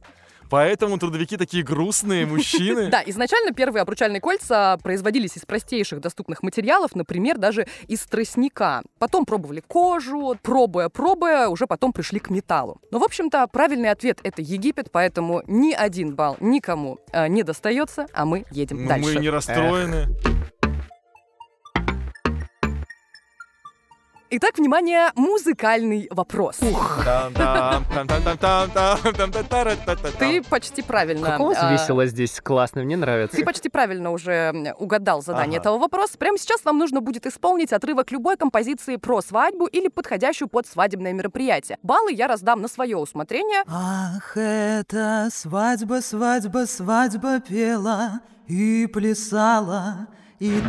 [0.49, 2.87] Поэтому трудовики такие грустные мужчины?
[2.97, 8.81] Да, изначально первые обручальные кольца производились из простейших доступных материалов, например, даже из тростника.
[8.97, 12.79] Потом пробовали кожу, пробуя-пробуя, уже потом пришли к металлу.
[12.91, 18.07] Но, в общем-то, правильный ответ— это Египет, поэтому ни один балл никому э, не достается,
[18.13, 19.13] а мы едем Ну, дальше.
[19.13, 20.07] мы не расстроены.
[24.29, 26.57] Итак, внимание, музыкальный вопрос.
[30.19, 31.27] Ты почти правильно...
[31.27, 33.37] Как у вас весело здесь, классно, мне нравится.
[33.37, 35.69] Ты почти правильно уже угадал задание Ага.
[35.69, 36.17] этого вопроса.
[36.17, 41.13] Прямо сейчас вам нужно будет исполнить отрывок любой композиции про свадьбу или подходящую под свадебное
[41.13, 41.77] мероприятие.
[41.81, 43.63] Баллы я раздам на свое усмотрение.
[43.65, 50.07] Ах, это свадьба, свадьба, свадьба пела и плясала.
[50.39, 50.61] И...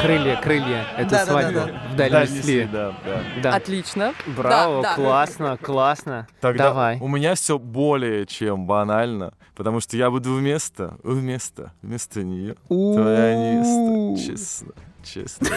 [0.00, 0.86] Крылья, крылья.
[0.96, 1.26] Это Да-да-да-да.
[1.26, 1.60] свадьба
[1.92, 2.64] в Да, дальнем несли, сли.
[2.72, 3.22] да, да.
[3.42, 3.54] Да.
[3.56, 4.14] Отлично.
[4.36, 4.94] Браво, Да, да.
[4.94, 6.26] классно, классно.
[6.40, 6.98] Тогда Давай.
[7.00, 12.54] у меня все более чем банально, потому что я буду вместо, вместо, вместо нее.
[12.68, 14.26] Твоя невеста.
[14.32, 14.72] Честно,
[15.04, 15.48] честно.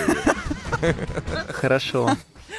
[1.50, 2.10] Хорошо.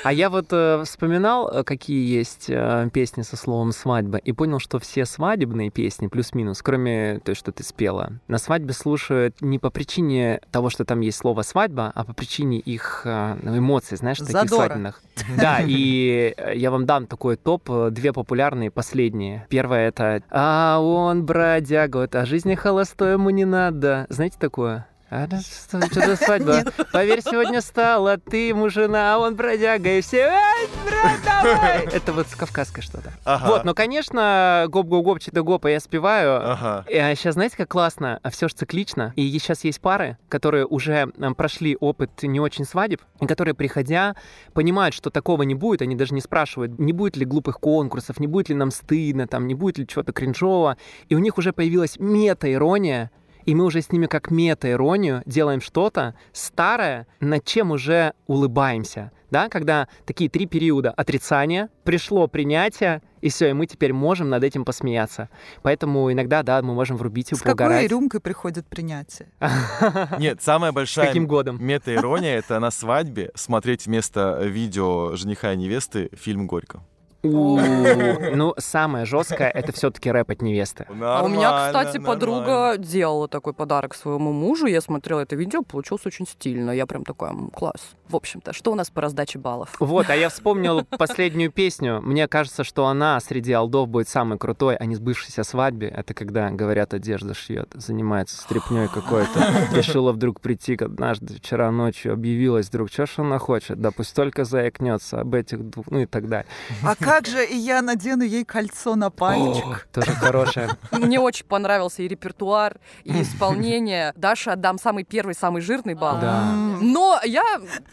[0.02, 4.58] А я вот э, вспоминал, э, какие есть э, песни со словом свадьба, и понял,
[4.58, 9.70] что все свадебные песни, плюс-минус, кроме той, что ты спела, на свадьбе слушают не по
[9.70, 14.32] причине того, что там есть слово свадьба, а по причине их э, эмоций, знаешь, таких
[14.32, 14.66] Задора.
[14.66, 15.02] свадебных.
[15.38, 19.46] Да, и э, я вам дам такой топ, э, две популярные последние.
[19.48, 24.06] Первое это «А он бродяга, вот, жизни холостой ему не надо».
[24.08, 24.86] Знаете такое?
[25.16, 26.64] А, да что, что за свадьба?
[26.92, 32.12] Поверь, сегодня стала ты ему жена, а он бродяга, и все, «Ай, брат, давай!» Это
[32.12, 33.12] вот кавказское что-то.
[33.24, 33.46] Ага.
[33.46, 36.50] Вот, но, конечно, гоп-гоп-гоп, чито гопа я спеваю.
[36.50, 36.84] Ага.
[36.88, 39.12] А сейчас, знаете, как классно, все же циклично.
[39.14, 44.16] И сейчас есть пары, которые уже прошли опыт не очень свадеб, и которые, приходя,
[44.52, 48.26] понимают, что такого не будет, они даже не спрашивают, не будет ли глупых конкурсов, не
[48.26, 50.76] будет ли нам стыдно, там, не будет ли чего-то кринжового.
[51.08, 53.12] И у них уже появилась мета-ирония,
[53.46, 59.10] и мы уже с ними как мета-иронию делаем что-то старое, над чем уже улыбаемся.
[59.30, 64.44] да, когда такие три периода отрицания, пришло принятие, и все, и мы теперь можем над
[64.44, 65.28] этим посмеяться.
[65.62, 67.90] Поэтому иногда, да, мы можем врубить и С какой поугарать.
[67.90, 69.28] рюмкой приходит принятие?
[70.18, 71.56] Нет, самая большая каким годом?
[71.60, 76.82] мета-ирония— это на свадьбе смотреть вместо видео жениха и невесты фильм «Горько».
[77.28, 80.86] Ну, самое жесткое это все-таки рэп от невесты.
[81.00, 84.66] А у меня, кстати, подруга делала такой подарок своему мужу.
[84.66, 86.70] Я смотрела это видео, получилось очень стильно.
[86.70, 87.94] Я прям такая, «М, класс.
[88.08, 89.74] В общем-то, что у нас по раздаче баллов?
[89.80, 92.00] Вот, а я вспомнил последнюю песню.
[92.02, 95.88] Мне кажется, что она среди алдов будет самой крутой, а не сбывшейся свадьбе.
[95.88, 99.68] Это когда, говорят, одежда шьет, занимается стряпнёй какой-то.
[99.72, 103.80] Решила вдруг прийти однажды вчера ночью, объявилась вдруг, что ж она хочет?
[103.80, 106.46] Да пусть только заикнется об этих двух, ну и так далее.
[106.82, 109.86] А как же и я надену ей кольцо на пальчик?
[109.92, 110.76] Тоже хорошая.
[110.90, 114.12] Мне очень понравился и репертуар, и исполнение.
[114.16, 116.18] Даша отдам самый первый, самый жирный балл.
[116.20, 116.42] Да.
[116.80, 117.44] Но я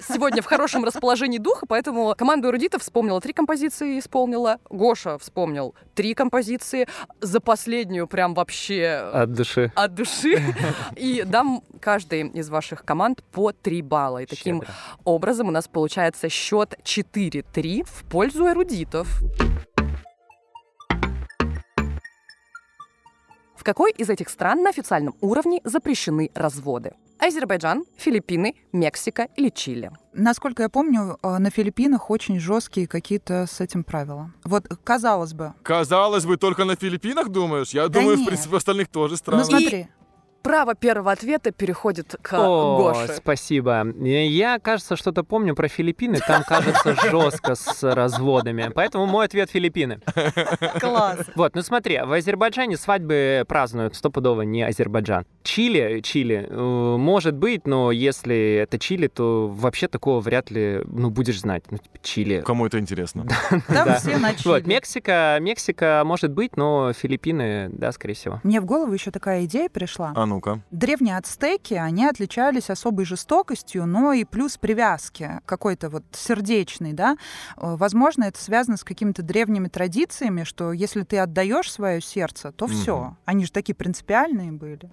[0.09, 4.57] сегодня в хорошем расположении духа, поэтому команда эрудитов вспомнила три композиции, исполнила.
[4.71, 6.87] Гоша вспомнил три композиции.
[7.19, 9.71] За последнюю прям вообще От души.
[9.75, 10.41] от души.
[10.95, 14.23] И дам каждой из ваших команд по три балла.
[14.23, 14.73] И таким Щедро.
[15.03, 19.10] образом у нас получается счет 4-3 в пользу эрудитов.
[23.55, 26.93] В какой из этих стран на официальном уровне запрещены разводы?
[27.19, 29.91] Азербайджан, Филиппины, Мексика или Чили?
[30.13, 34.31] Насколько я помню, э, на Филиппинах очень жесткие какие-то с этим правила.
[34.43, 35.53] Вот, казалось бы.
[35.61, 37.69] Казалось бы, только на Филиппинах думаешь?
[37.69, 38.27] Я Да думаю, в нет.
[38.29, 39.43] принципе, в остальных тоже Ну странно.
[39.43, 39.87] смотри,
[40.41, 43.13] Право первого ответа переходит к О, Гоше.
[43.13, 43.85] спасибо.
[44.01, 46.19] Я, кажется, что-то помню про Филиппины.
[46.25, 48.71] Там, кажется, жестко с разводами.
[48.73, 49.99] Поэтому мой ответ Филиппины.
[50.79, 51.19] класс.
[51.35, 55.25] Вот, ну смотри, в Азербайджане свадьбы празднуют стопудово не Азербайджан.
[55.43, 61.09] Чили, Чили, э, может быть, но если это Чили, то вообще такого вряд ли, ну,
[61.09, 61.63] будешь знать.
[61.71, 62.41] Ну, типа, Чили.
[62.41, 63.25] Кому это интересно?
[63.49, 63.95] Там Да.
[63.95, 64.47] все начали.
[64.47, 68.39] Вот, Мексика, Мексика может быть, но Филиппины, да, скорее всего.
[68.43, 70.13] Мне в голову еще такая идея пришла.
[70.15, 70.61] А ну-ка.
[70.71, 77.17] Древние ацтеки, они отличались особой жестокостью, но и плюс привязки какой-то вот сердечной, да.
[77.57, 82.67] Э, Возможно, это связано с какими-то древними традициями, что если ты отдаешь свое сердце, то
[82.67, 82.97] все.
[82.97, 83.17] Мгм.
[83.25, 84.91] Они же такие принципиальные были.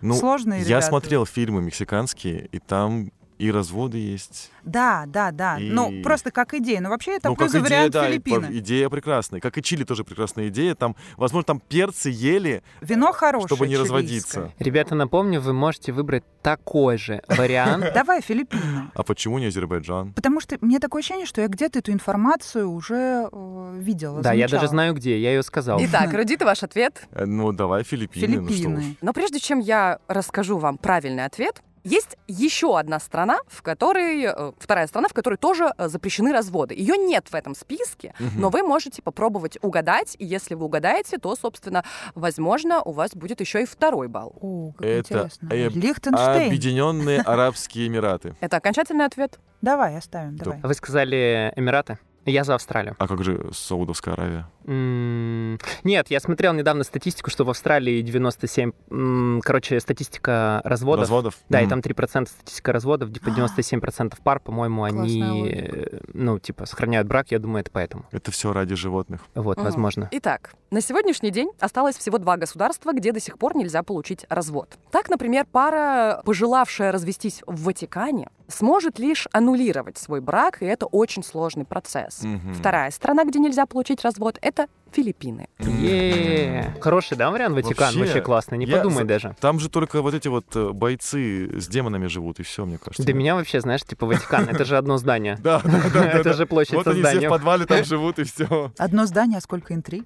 [0.00, 0.86] Ну, Сложные я ребята.
[0.86, 4.50] смотрел фильмы мексиканские, и там и разводы есть.
[4.62, 5.56] Да, да, да.
[5.60, 6.80] Ну, И- просто как идея.
[6.80, 8.48] Но вообще это ну, плюс как идея, вариант да, Филиппины.
[8.58, 9.40] идея прекрасная.
[9.40, 10.74] Как и Чили тоже прекрасная идея.
[10.74, 13.48] Там, возможно, там перцы ели, Вино хорошее.
[13.48, 13.96] чтобы не чилийское.
[13.98, 14.52] разводиться.
[14.58, 17.86] Ребята, напомню, вы можете выбрать такой же вариант.
[17.94, 18.90] Давай, Филиппины.
[18.94, 20.12] А почему не Азербайджан?
[20.12, 24.22] Потому что мне такое ощущение, что я где-то эту информацию уже э, видела.
[24.22, 25.78] Да, я даже знаю где, я ее сказал.
[25.82, 27.06] Итак, эрудиты, ваш ответ.
[27.10, 28.40] Э, Ну, давай Филиппины.
[28.40, 28.56] ну что уж.
[28.58, 28.96] Филиппины.
[29.02, 34.52] Но прежде чем я расскажу вам правильный ответ, есть еще одна страна, в которой э,
[34.58, 36.74] вторая страна, в которой тоже э, запрещены разводы.
[36.74, 38.40] Ее нет в этом списке, Мгм.
[38.40, 43.40] но вы можете попробовать угадать, и если вы угадаете, то, собственно, возможно, у вас будет
[43.40, 44.34] еще и второй балл.
[44.40, 45.48] О, как Это, интересно.
[45.52, 46.46] э, Лихтенштейн.
[46.48, 48.34] Объединенные Арабские Эмираты.
[48.40, 49.38] Это окончательный ответ.
[49.62, 50.60] Давай, оставим, давай.
[50.62, 51.98] Вы сказали Эмираты?
[52.26, 52.96] Я за Австралию.
[52.98, 54.48] А как же Саудовская Аравия?
[54.66, 58.72] Нет, я смотрел недавно статистику, что в Австралии 97...
[58.90, 61.00] м, Короче, статистика разводов.
[61.02, 61.34] Разводов?
[61.48, 67.30] Да, и там 3% статистика разводов, типа 97% пар, по-моему, они, ну, типа, сохраняют брак,
[67.30, 68.06] я думаю, это поэтому.
[68.10, 69.20] Это все ради животных.
[69.34, 70.08] Вот, возможно.
[70.12, 74.76] Итак, на сегодняшний день осталось всего два государства, где до сих пор нельзя получить развод.
[74.90, 81.22] Так, например, пара, пожелавшая развестись в Ватикане, сможет лишь аннулировать свой брак, и это очень
[81.22, 82.22] сложный процесс.
[82.22, 82.54] Мгм.
[82.54, 85.48] Вторая страна, где нельзя получить развод, это Филиппины.
[85.58, 87.86] е Хороший, да, вариант Ватикан?
[87.86, 89.36] Вообще, Вообще, классно, не я подумай за- даже.
[89.40, 93.02] Там же только вот эти вот э, бойцы с демонами живут, и все, мне кажется.
[93.02, 95.36] Для меня вообще, знаешь, типа Ватикан, это же одно здание.
[95.42, 95.60] Да,
[95.92, 98.72] да, Это же площадь Вот они все в подвале там живут, и все.
[98.78, 100.04] Одно здание, а сколько интриг?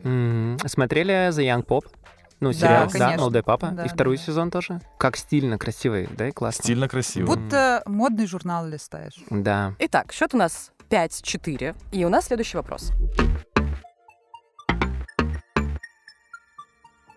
[0.66, 1.84] Смотрели The Young Pop?
[2.40, 3.16] Ну, Да, сериал, да, конечно.
[3.18, 3.70] «Молодой папа».
[3.72, 4.22] Да, И да, второй да.
[4.22, 4.80] сезон тоже.
[4.96, 6.62] Как стильно, красивый, да, и классно.
[6.62, 7.26] Стильно красиво.
[7.26, 9.16] Будто модный журнал листаешь.
[9.30, 9.74] Да.
[9.80, 11.74] Итак, счет у нас 5-4.
[11.92, 12.92] И у нас следующий вопрос.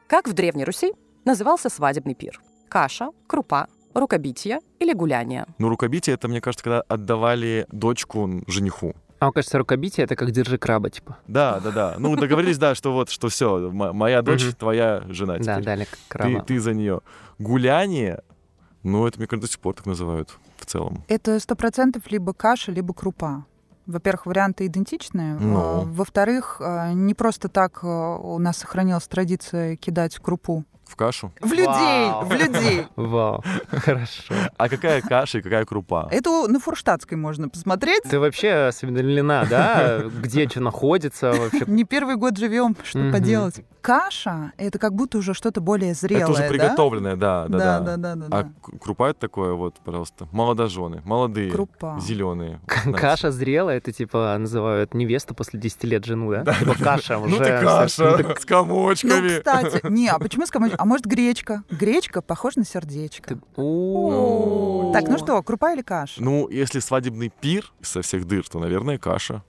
[0.08, 2.42] Как в Древней Руси назывался свадебный пир?
[2.68, 5.46] Каша, крупа, рукобитие или гуляние?
[5.58, 8.94] Ну, рукобитие, это, мне кажется, когда отдавали дочку жениху.
[9.22, 11.16] А мне кажется, рукобитие— это как «держи краба», типа.
[11.28, 11.96] Да, да, да.
[12.00, 15.64] Ну, договорились, да, что вот, что все, моя дочь, твоя жена Да, теперь.
[15.64, 16.42] дали краба.
[16.42, 17.02] ты за нее.
[17.38, 18.24] Гуляние,
[18.82, 21.04] ну, это, мне кажется, до сих пор так называют в целом.
[21.08, 23.46] Это сто процентов либо каша, либо крупа.
[23.86, 25.36] Во-первых, варианты идентичные.
[25.36, 25.84] Ну.
[25.84, 31.32] Э, Во-вторых, э, не просто так э, у нас сохранилась традиция кидать крупу В кашу.
[31.40, 31.66] В людей,
[32.10, 32.26] Вау.
[32.26, 32.86] в людей.
[32.98, 34.34] Вау, хорошо.
[34.58, 36.10] А какая каша и какая крупа?
[36.12, 38.04] Это на Фурштадтской можно посмотреть.
[38.04, 40.00] Ты вообще осведомлена, да?
[40.22, 41.64] Где что находится вообще?
[41.68, 43.64] Не первый год живем, что поделать.
[43.80, 47.98] Каша— это как будто уже что-то более зрелое, это уже приготовленное, да, да, Да, да.
[47.98, 51.98] да, да, да, А крупа это такое вот, пожалуйста, молодожены, молодые, Крупа.
[52.00, 52.60] зеленые.
[52.96, 56.54] Каша зрелая, это типа называют невесту после 10 лет жену, да?
[56.54, 57.32] Типа каша уже.
[57.32, 59.40] Ну ты каша с Ну, комочками.
[59.40, 60.80] кстати, не, а почему с комочком?
[60.82, 61.64] А может, гречка?
[61.70, 63.36] Гречка похожа на сердечко.
[63.36, 64.90] ты- О.
[64.92, 66.20] Так, ну что, крупа или каша?
[66.24, 69.44] Ну, если свадебный пир со всех дыр, то, наверное, каша.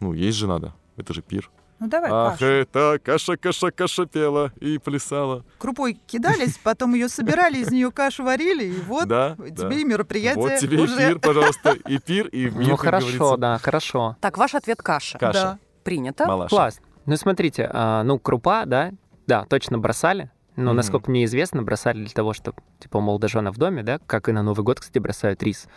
[0.00, 0.72] Ну, есть же надо.
[0.96, 1.50] Это же пир.
[1.80, 2.46] Ну, давай Ах, кашу.
[2.46, 5.44] это каша, каша, каша пела и плясала.
[5.58, 9.74] Крупой кидались, потом ее собирали, из нее кашу варили, и вот да, тебе да.
[9.74, 10.94] и мероприятие Вот тебе уже.
[10.94, 13.36] и пир, пожалуйста, и пир, и мир, Ну как хорошо, говорится.
[13.36, 14.16] да, хорошо.
[14.22, 15.18] Так, ваш ответ каша.
[15.18, 15.58] Каша, Да.
[15.84, 16.26] Принято.
[16.26, 16.48] малаша.
[16.48, 16.80] Класс.
[17.04, 18.92] Ну смотрите, а, ну крупа, да,
[19.26, 20.30] да, точно бросали.
[20.56, 24.28] Но, насколько мне известно, бросали для того, чтобы, типа, у молодожена в доме, да, как
[24.28, 25.68] и на Новый год, кстати, бросают рис.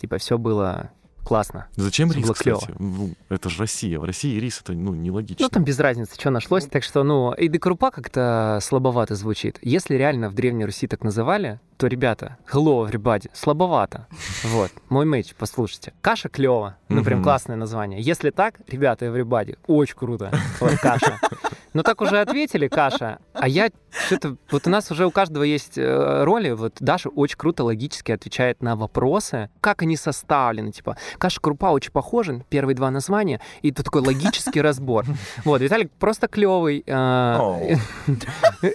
[0.00, 0.90] Типа, все было
[1.28, 1.66] классно.
[1.76, 2.74] Зачем рис, кстати?
[2.78, 3.98] Ну, это же Россия.
[3.98, 5.44] В России рис это, ну, нелогично.
[5.44, 6.64] Ну, там без разницы, что нашлось.
[6.66, 9.58] Так что, ну, и да крупа как-то слабовато звучит.
[9.60, 14.06] Если реально в Древней Руси так называли, то, ребята, hello, everybody, слабовато.
[14.44, 15.92] Вот, мой меч, послушайте.
[16.00, 18.00] Каша клево, ну, прям классное название.
[18.00, 20.32] Если так, ребята, everybody, очень круто.
[20.60, 21.20] Вот, каша.
[21.74, 23.18] Ну, так уже ответили, каша.
[23.34, 23.70] А я
[24.06, 24.36] что-то...
[24.50, 26.50] Вот у нас уже у каждого есть э, роли.
[26.50, 30.72] Вот Даша очень круто логически отвечает на вопросы, как они составлены.
[30.72, 35.04] Типа, каша, крупа очень похожи, первые два названия, и тут такой логический разбор.
[35.44, 36.84] Вот, Виталик просто клевый.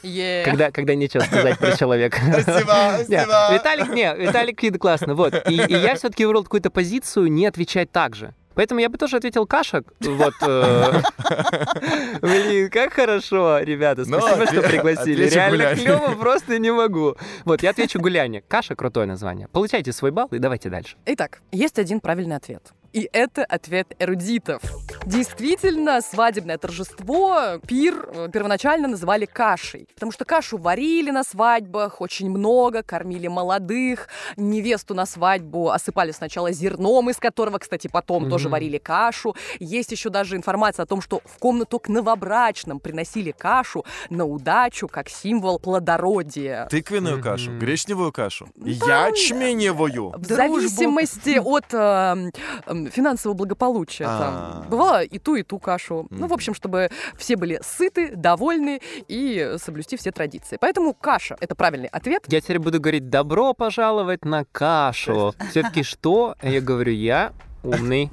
[0.04, 0.44] Е.
[0.46, 2.18] Когда, когда нечего сказать про человека.
[2.42, 5.34] Спасибо, Не, Виталик, не, Виталик классно, вот.
[5.50, 8.34] И, и я все-таки выбрал какую-то позицию не отвечать так же.
[8.56, 9.84] Поэтому я бы тоже ответил каша.
[10.00, 10.34] Вот.
[10.42, 11.02] э,
[12.22, 14.04] Блин, как хорошо, ребята.
[14.08, 15.28] Ну, Спасибо, что пригласили.
[15.30, 17.16] Реально клево, просто не могу.
[17.46, 18.44] Вот, я отвечу гуляние.
[18.48, 19.48] Каша крутое название.
[19.48, 20.98] Получайте свой балл и давайте дальше.
[21.06, 22.74] Итак, есть один правильный ответ.
[22.94, 24.62] И это ответ эрудитов.
[25.06, 29.88] Действительно, свадебное торжество, пир э, первоначально называли кашей.
[29.96, 34.08] Потому что кашу варили на свадьбах очень много, кормили молодых.
[34.38, 38.52] Невесту на свадьбу осыпали сначала зерном, из которого, кстати, потом тоже Мгм.
[38.54, 39.36] варили кашу.
[39.60, 44.88] Есть еще даже информация о том, что в комнату к новобрачным приносили кашу на удачу,
[44.88, 46.68] как символ плодородия.
[46.68, 47.24] Тыквенную Мгм.
[47.24, 50.10] кашу, гречневую кашу, ячменевую.
[50.12, 50.36] В Дружбу.
[50.36, 52.32] зависимости от э,
[52.68, 54.06] м, финансового благополучия.
[54.08, 54.20] А.
[54.62, 54.70] Там.
[54.70, 56.08] Бывало и ту, и ту кашу.
[56.10, 60.58] Ну, в общем, чтобы все были сыты, довольны и соблюсти все традиции.
[60.60, 62.24] Поэтому каша— это правильный ответ.
[62.28, 65.34] Я теперь буду говорить добро пожаловать на кашу.
[65.50, 66.36] Все-таки что?
[66.42, 68.10] Я говорю, я умный.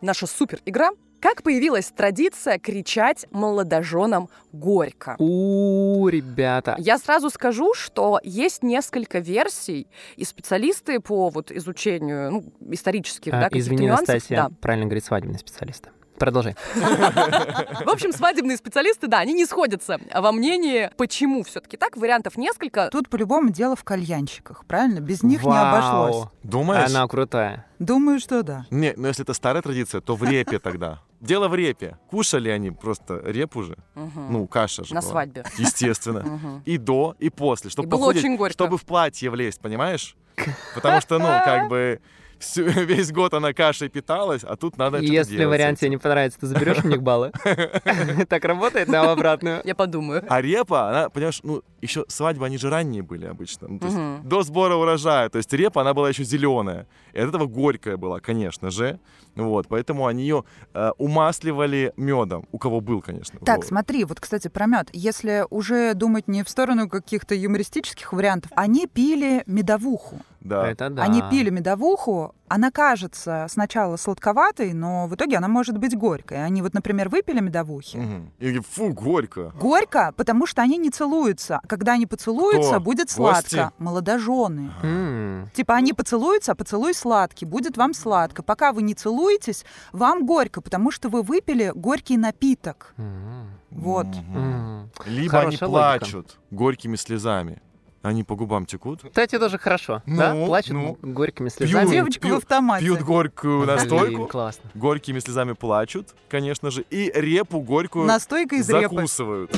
[0.00, 0.90] Наша супер игра.
[1.20, 5.16] Как появилась традиция кричать молодоженам горько?
[5.18, 6.76] У, ребята.
[6.78, 13.36] Я сразу скажу, что есть несколько версий, и специалисты по вот изучению ну, исторических А,
[13.36, 15.88] да, каких-то Извини, нюансов, Настасья, да, правильно говорит свадебный специалист.
[16.18, 16.54] Продолжай.
[16.74, 21.96] В общем, свадебные специалисты, да, они не сходятся во мнении, почему все-таки так.
[21.96, 22.90] Вариантов несколько.
[22.90, 25.00] Тут по-любому дело в кальянщиках, правильно?
[25.00, 25.76] Без них не Вау.
[25.76, 26.28] обошлось.
[26.42, 26.90] Думаешь?
[26.90, 27.66] Она крутая.
[27.78, 28.66] Думаю, что да.
[28.70, 31.00] Не, ну если это старая традиция, то в репе тогда.
[31.20, 31.98] Дело в репе.
[32.08, 33.76] Кушали они просто репу же.
[33.94, 34.32] Мгм.
[34.32, 35.10] Ну, каша же на была.
[35.10, 35.44] свадьбе.
[35.58, 36.62] Естественно.
[36.64, 37.68] И до, и после.
[37.68, 38.52] И Чтобы, было похудеть, очень горько.
[38.54, 40.16] чтобы в платье влезть, понимаешь?
[40.74, 42.00] Потому что, ну, как бы
[42.40, 46.40] всю- весь год она кашей питалась, а тут надо Если делать вариант тебе не понравится,
[46.40, 47.32] ты заберешь у них баллы.
[48.28, 49.60] Так работает, да, в обратную.
[49.64, 50.24] Я подумаю.
[50.28, 53.68] А репа, она, понимаешь, ну, еще свадьбы, они же ранние были обычно.
[53.68, 55.28] Ну, то есть до сбора урожая.
[55.28, 56.86] То есть репа, она была еще зеленая.
[57.12, 58.98] И от этого горькая была, конечно же.
[59.36, 62.46] Вот, поэтому они ее э, умасливали медом.
[62.52, 63.38] У кого был, конечно.
[63.44, 63.66] Так, Вот.
[63.66, 64.88] смотри, вот, кстати, про мед.
[64.92, 70.20] Если уже думать не в сторону каких-то юмористических вариантов, они пили медовуху.
[70.40, 70.66] Да.
[70.70, 71.02] Это да.
[71.02, 76.44] Они пили медовуху, она кажется сначала сладковатой, но в итоге она может быть горькой.
[76.44, 77.96] Они вот, например, выпили медовухи.
[77.98, 78.32] Мгм.
[78.38, 79.52] И фу, горько.
[79.60, 81.60] Горько, потому что они не целуются.
[81.68, 82.80] Когда они поцелуются, Кто?
[82.80, 83.50] будет Гости?
[83.54, 83.72] сладко.
[83.78, 84.72] Молодожены.
[84.82, 85.50] М.
[85.54, 88.42] Типа они поцелуются, а поцелуй сладкий, будет вам сладко.
[88.42, 92.94] Пока вы не целуетесь, вам горько, потому что вы выпили горький напиток.
[92.96, 93.50] М.
[93.70, 94.06] Вот.
[94.34, 94.90] М.
[95.06, 95.68] Либо Хорошая они логика.
[95.68, 97.60] плачут горькими слезами.
[98.02, 99.02] Они по губам текут.
[99.02, 100.02] Кстати, тоже хорошо.
[100.06, 100.98] Да, Ну, плачут ну.
[101.02, 101.68] горькими Пьют.
[101.70, 101.90] слезами.
[101.90, 102.84] Девочка в пью- автомате.
[102.84, 104.26] Пьют горькую Блин, настойку.
[104.26, 104.70] классно.
[104.74, 106.82] Горькими слезами плачут, конечно же.
[106.88, 108.94] И репу горькую Настойка из репы.
[108.94, 109.54] закусывают.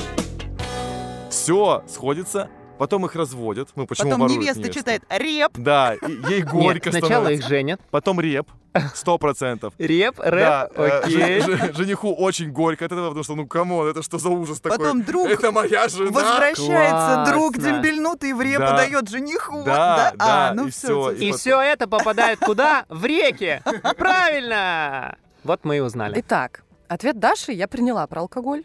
[1.29, 3.69] Все сходится потом их разводят.
[3.75, 4.79] Ну, почему Потом воруют невеста невесту?
[4.79, 5.51] читает рэп.
[5.57, 5.95] Да,
[6.29, 7.43] ей горько Нет, сначала становится.
[7.43, 7.81] их женят.
[7.91, 8.47] Потом рэп,
[8.95, 9.73] сто процентов.
[9.77, 11.39] Рэп, рэп, Да, э, окей.
[11.41, 14.59] жен- жениху очень горько от этого, потому что, ну, come on, это что за ужас
[14.59, 14.77] такой?
[14.79, 16.11] Потом друг Это моя жена.
[16.11, 17.71] Возвращается друг Классно.
[17.73, 18.77] дембельнутый в реп Да.
[18.77, 19.63] дает жениху.
[19.65, 22.85] Да, да, А, ну и всё, всё, всё, И потом- все это попадает куда?
[22.89, 23.61] В реки.
[23.97, 25.17] Правильно.
[25.43, 26.19] Вот мы и узнали.
[26.19, 28.63] Итак, ответ Даши я приняла про алкоголь.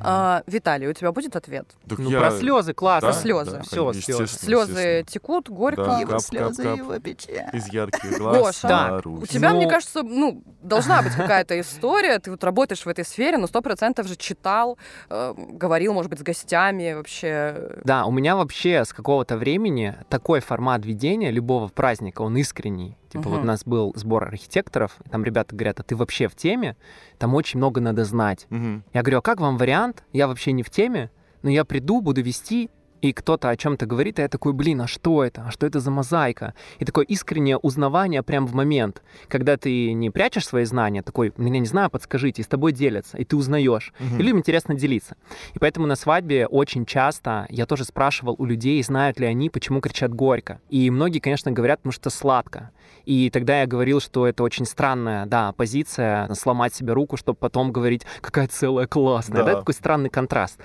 [0.00, 1.66] А, Виталий, у тебя будет ответ?
[1.88, 3.08] Так Ну, я- про слезы классно.
[3.10, 3.60] Про слезы.
[3.62, 5.84] Всё, естественно, Слезы текут, горько.
[5.84, 6.78] Да, Его кап, слезы, кап, кап.
[6.78, 7.50] его печаль.
[7.52, 8.68] Из ярких глаз Гоша.
[8.68, 9.22] Так, Марусь.
[9.22, 12.18] У тебя, Ну- мне кажется, ну, должна быть какая-то история.
[12.18, 14.78] Ты вот работаешь в этой сфере, но сто процентов же читал,
[15.10, 17.72] э, говорил, может быть, с гостями вообще.
[17.84, 22.96] Да, у меня вообще с какого-то времени такой формат ведения любого праздника, он искренний.
[23.10, 23.42] Типа вот Мгм.
[23.42, 26.76] у нас был сбор архитекторов, там ребята говорят, а ты вообще в теме?
[27.18, 28.46] Там очень много надо знать.
[28.48, 28.84] Мгм.
[28.94, 30.04] Я говорю, а как вам вариант?
[30.12, 31.10] Я вообще не в теме,
[31.42, 32.70] но я приду, буду вести,
[33.02, 35.44] и кто-то о чем-то говорит, и я такой, блин, а что это?
[35.48, 36.54] А что это за мозаика?
[36.78, 41.58] И такое искреннее узнавание прям в момент, когда ты не прячешь свои знания, такой, меня
[41.58, 43.92] не знаю, подскажите, и с тобой делятся, и ты узнаешь.
[43.98, 44.18] Мгм.
[44.18, 45.16] И людям интересно делиться.
[45.52, 49.80] И поэтому на свадьбе очень часто я тоже спрашивал у людей, знают ли они, почему
[49.80, 50.60] кричат горько.
[50.70, 52.70] И многие, конечно, говорят, потому что сладко.
[53.04, 57.72] И тогда я говорил, что это очень странная, да, позиция, сломать себе руку, чтобы потом
[57.72, 59.44] говорить, какая целая классная.
[59.44, 59.52] Да.
[59.52, 59.58] Да.
[59.58, 60.58] такой странный контраст.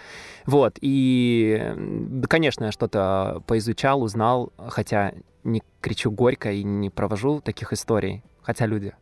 [0.46, 5.14] Вот, и, да, конечно, я что-то поизучал, узнал, хотя
[5.44, 8.94] не кричу горько и не провожу таких историй, хотя люди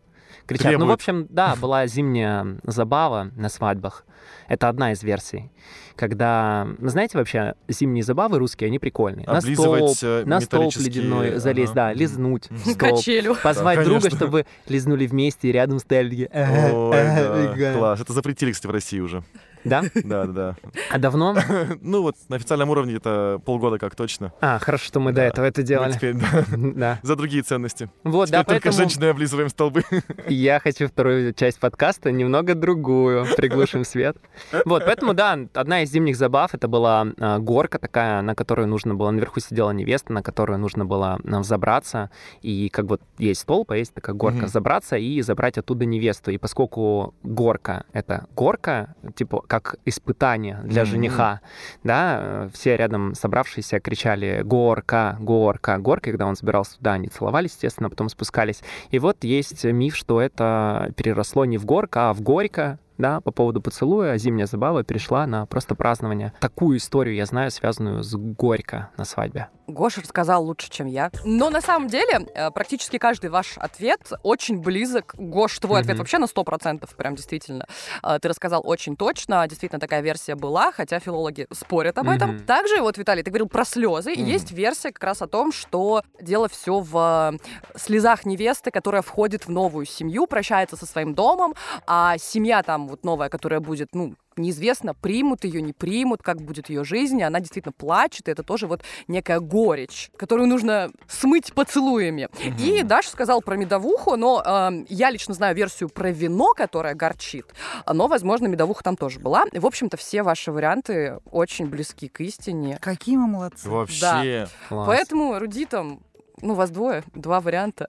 [0.45, 0.77] кричат.
[0.77, 4.05] Ну, в общем, да, была зимняя забава на свадьбах.
[4.47, 5.51] Это одна из версий.
[5.95, 9.25] Когда, ну, знаете, вообще, зимние забавы русские, они прикольные.
[9.25, 11.75] На столб, э, на столб ледяной залезть, ага.
[11.75, 12.77] да, лизнуть столб.
[12.77, 13.35] Качелю.
[13.43, 16.09] Позвать Да, друга, чтобы лизнули вместе и рядом стояли.
[16.09, 17.73] такие, Ой, «Ага, да, ага».
[17.77, 18.01] класс.
[18.01, 19.23] Это запретили, кстати, в России уже.
[19.65, 19.81] Да?
[20.03, 20.55] Да, да,
[20.91, 21.33] А давно?
[21.33, 21.43] да.
[21.81, 24.31] Ну вот на официальном уровне это полгода как точно.
[24.39, 25.91] А, хорошо, что мы до этого это делали.
[25.91, 26.15] теперь,
[26.75, 27.89] да, за другие ценности.
[28.03, 29.83] Вот, да, только женщины облизываем столбы.
[30.27, 33.25] я хочу вторую часть подкаста немного другую.
[33.35, 34.17] Приглушим свет.
[34.65, 38.93] Вот, поэтому, да, одна из зимних забав это была а, горка такая, на которую нужно
[38.95, 42.11] было, наверху сидела невеста, на которую нужно было а, взобраться.
[42.41, 46.31] И как вот есть столб, а есть такая горка, забраться и забрать оттуда невесту.
[46.31, 50.91] И поскольку горка— это горка, типа как испытание для Мгм.
[50.91, 51.41] жениха,
[51.83, 57.51] да, э, все рядом собравшиеся кричали «горка, горка, горка», когда он забирался туда, они целовались,
[57.51, 58.61] естественно, потом спускались.
[58.89, 63.31] И вот есть миф, что это переросло не в горка, а в горько, да, по
[63.31, 66.33] поводу поцелуя, а зимняя забава перешла на просто празднование.
[66.39, 69.47] Такую историю я знаю, связанную с горько на свадьбе.
[69.67, 71.11] Гоша рассказал лучше, чем я.
[71.23, 75.13] Но на самом деле э, практически каждый ваш ответ очень близок.
[75.17, 75.99] Гош, твой ответ Мгм.
[75.99, 77.65] вообще на 100%, прям действительно.
[78.03, 82.31] Э, Ты рассказал очень точно, действительно такая версия была, хотя филологи спорят об этом.
[82.35, 82.45] Мгм.
[82.45, 84.25] Также, вот, Виталий, ты говорил про слезы, Мгм.
[84.25, 89.45] есть версия как раз о том, что дело все в э, слезах невесты, которая входит
[89.47, 91.55] в новую семью, прощается со своим домом,
[91.87, 96.69] а семья там вот новая, которая будет, ну, неизвестно, примут ее, не примут, как будет
[96.69, 101.53] ее жизнь, и она действительно плачет, и это тоже вот некая горечь, которую нужно смыть
[101.53, 102.29] поцелуями.
[102.59, 107.45] И Даша сказал про медовуху, но э, я лично знаю версию про вино, которое горчит,
[107.91, 109.45] но, возможно, медовуха там тоже была.
[109.51, 112.77] И, в общем-то, все ваши варианты очень близки к истине.
[112.81, 113.69] Какие мы молодцы.
[113.69, 114.47] Вообще.
[114.69, 114.87] Класс.
[114.87, 116.01] Поэтому эрудитам,
[116.41, 117.87] ну, вас двое, два варианта.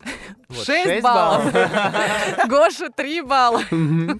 [0.49, 1.53] Вот, Шесть шесть баллов.
[2.49, 3.63] Гоша, три балла.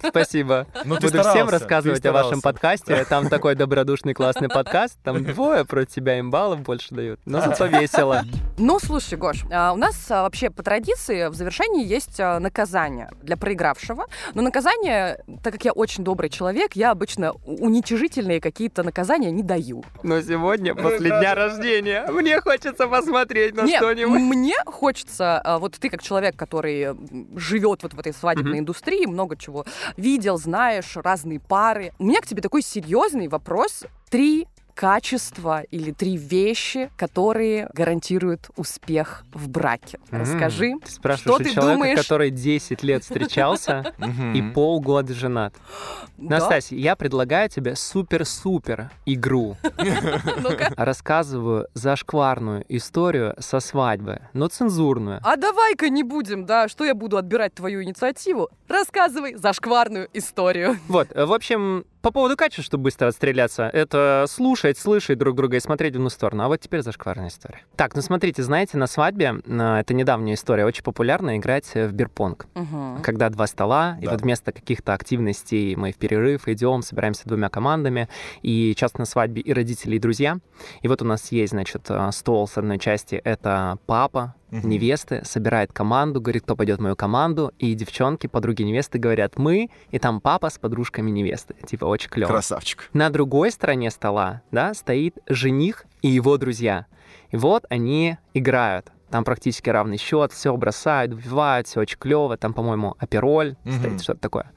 [0.09, 0.67] Спасибо.
[0.83, 3.05] Ну, ты Буду всем старался, рассказывать ты о вашем подкасте.
[3.05, 4.99] Там такой добродушный классный подкаст.
[5.03, 7.19] Там двое против тебя им баллов больше дают.
[7.25, 8.23] Но зато весело.
[8.57, 13.09] Ну, слушай, Гош, а, у нас а, вообще по традиции в завершении есть а, наказание
[13.21, 14.07] для проигравшего.
[14.33, 19.83] Но наказание, так как я очень добрый человек, я обычно уничижительные какие-то наказания не даю.
[20.03, 24.16] Но сегодня, после дня рождения, мне хочется посмотреть на что-нибудь.
[24.17, 26.95] Мне хочется, а, вот ты как человек, который
[27.35, 28.59] живет вот в этой свадебной Мгм.
[28.59, 31.93] индустрии, много чего видел, знаешь, разные пары.
[31.99, 33.83] У меня к тебе такой серьезный вопрос.
[34.09, 34.47] Три
[34.77, 39.97] качества или три вещи, которые гарантируют успех в браке.
[40.11, 41.97] Расскажи, Ты спрашиваешь что ты человека, думаешь?
[41.99, 43.95] который 10 лет встречался
[44.35, 45.55] и полгода женат.
[46.17, 49.57] Настасья, я предлагаю тебе супер-супер игру.
[50.77, 55.21] Рассказываю зашкварную историю со свадьбы, но цензурную.
[55.23, 58.49] А давай-ка не будем, да, что я буду отбирать твою инициативу.
[58.67, 60.77] Рассказывай зашкварную историю.
[60.87, 65.57] Вот, э, в общем, по поводу качества, чтобы быстро отстреляться, это слушать, слышать друг друга
[65.57, 66.43] и смотреть в одну сторону.
[66.43, 67.61] А вот теперь зашкварная история.
[67.75, 72.47] Так, ну смотрите, знаете, на свадьбе, э, это недавняя история, очень популярно играть в бирпонг.
[72.55, 73.01] Мгм.
[73.01, 74.11] Когда два стола, и Да.
[74.11, 78.07] вот вместо каких-то активностей мы в перерыв идем, собираемся двумя командами,
[78.41, 80.37] и часто на свадьбе и родители, и друзья.
[80.81, 84.69] И вот у нас есть, значит, э, стол с одной части, это папа, Мгм.
[84.69, 89.69] невесты, собирает команду, говорит, кто пойдет в мою команду, и девчонки, подруги невесты говорят, мы,
[89.91, 91.55] и там папа с подружками невесты.
[91.65, 92.29] Типа, очень клево.
[92.29, 92.89] Красавчик.
[92.93, 96.85] На другой стороне стола, да, стоит жених и его друзья.
[97.31, 98.91] И вот они играют.
[99.09, 102.35] Там практически равный счет, все бросают, вбивают, все очень клево.
[102.37, 103.73] Там, по-моему, апероль Мгм.
[103.79, 104.51] стоит, что-то такое.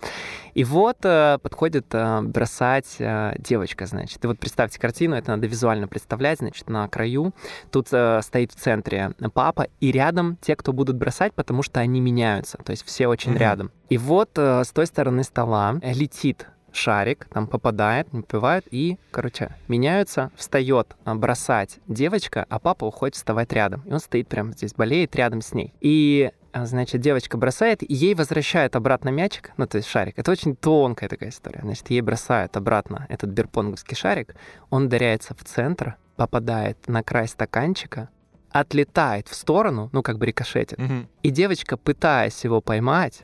[0.54, 4.24] И вот э, подходит э, бросать э, девочка, значит.
[4.24, 7.32] И вот представьте картину, это надо визуально представлять, значит, на краю.
[7.70, 12.00] Тут э, стоит в центре папа, и рядом те, кто будут бросать, потому что они
[12.00, 12.58] меняются.
[12.58, 13.38] То есть все очень Мгм.
[13.40, 13.70] рядом.
[13.88, 20.30] И вот э, с той стороны стола летит шарик, там попадает, напивает, и, короче, меняются,
[20.36, 23.82] встает а, бросать девочка, а папа уходит вставать рядом.
[23.86, 25.74] И он стоит прямо здесь, болеет рядом с ней.
[25.80, 30.18] И а, Значит, девочка бросает, и ей возвращают обратно мячик, ну, то есть шарик.
[30.18, 31.60] Это очень тонкая такая история.
[31.62, 34.34] Значит, ей бросают обратно этот бирпонговский шарик,
[34.68, 38.08] он ударяется в центр, попадает на край стаканчика,
[38.50, 40.78] отлетает в сторону, ну, как бы рикошетит.
[40.78, 41.08] Мгм.
[41.22, 43.22] И девочка, пытаясь его поймать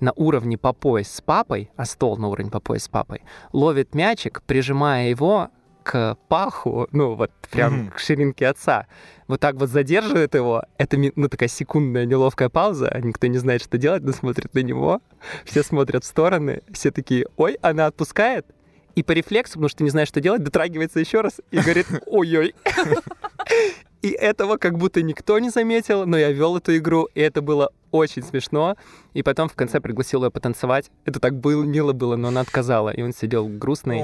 [0.00, 3.22] на уровне по пояс с папой, а стол на уровень по пояс с папой,
[3.52, 5.50] ловит мячик, прижимая его
[5.82, 7.90] к паху, ну вот прям Мгм.
[7.90, 8.86] к ширинке отца.
[9.28, 10.62] Вот так вот задерживает его.
[10.78, 12.90] Это ну, такая секундная неловкая пауза.
[13.02, 15.00] Никто не знает, что делать, но смотрит на него.
[15.44, 16.62] Все смотрят в стороны.
[16.72, 18.46] Все такие, ой, она отпускает.
[18.94, 22.54] И по рефлексу, потому что не знает, что делать, дотрагивается еще раз и говорит, ой-ой.
[24.04, 27.70] И этого как будто никто не заметил, но я вел эту игру, и это было
[27.90, 28.76] очень смешно.
[29.14, 30.90] И потом в конце пригласил ее потанцевать.
[31.06, 32.90] Это так было, мило было, но она отказала.
[32.90, 34.02] И он сидел грустный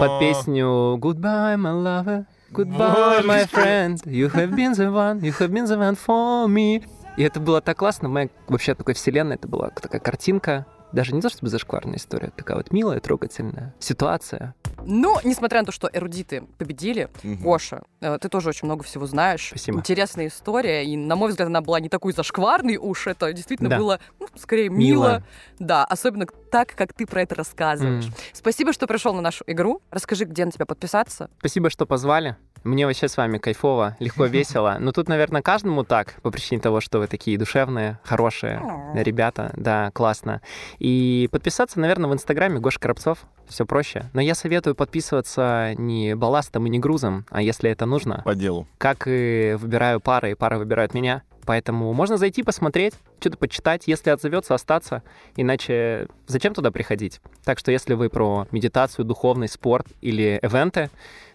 [0.00, 5.52] под песню Goodbye, my lover, goodbye, my friend, you have been the one, you have
[5.52, 6.82] been the one for me.
[7.18, 10.64] И это было так классно, моя вообще такой вселенной, это была такая картинка,
[10.94, 14.54] даже не то чтобы зашкварная история, такая вот милая, трогательная ситуация.
[14.86, 17.42] Ну, несмотря на то, что эрудиты победили, Мгм.
[17.42, 19.48] Гоша, э, ты тоже очень много всего знаешь.
[19.48, 19.78] Спасибо.
[19.78, 20.84] Интересная история.
[20.84, 23.06] И, на мой взгляд, она была не такой зашкварной уж.
[23.06, 23.78] Это действительно Да.
[23.78, 24.94] было, ну, скорее, мило.
[24.94, 25.22] Мило.
[25.58, 28.06] Да, особенно так, как ты про это рассказываешь.
[28.06, 28.12] М.
[28.32, 29.80] Спасибо, что пришел на нашу игру.
[29.90, 31.30] Расскажи, где на тебя подписаться.
[31.38, 32.36] Спасибо, что позвали.
[32.64, 34.78] Мне вообще с вами кайфово, легко, весело.
[34.80, 38.60] Но тут, наверное, каждому так, по причине того, что вы такие душевные, хорошие
[38.94, 39.52] ребята.
[39.54, 40.40] Да, классно.
[40.78, 43.18] И подписаться, наверное, в Инстаграме Гоша Коробцов.
[43.46, 44.06] Все проще.
[44.14, 48.22] Но я советую подписываться не балластом и не грузом, а если это нужно.
[48.24, 48.66] По делу.
[48.78, 51.22] Как и выбираю пары, и пары выбирают меня.
[51.44, 55.02] Поэтому можно зайти посмотреть, что-то почитать, если отзовется, остаться.
[55.36, 57.20] Иначе зачем туда приходить?
[57.44, 60.90] Так что если вы про медитацию, духовный спорт или ивенты,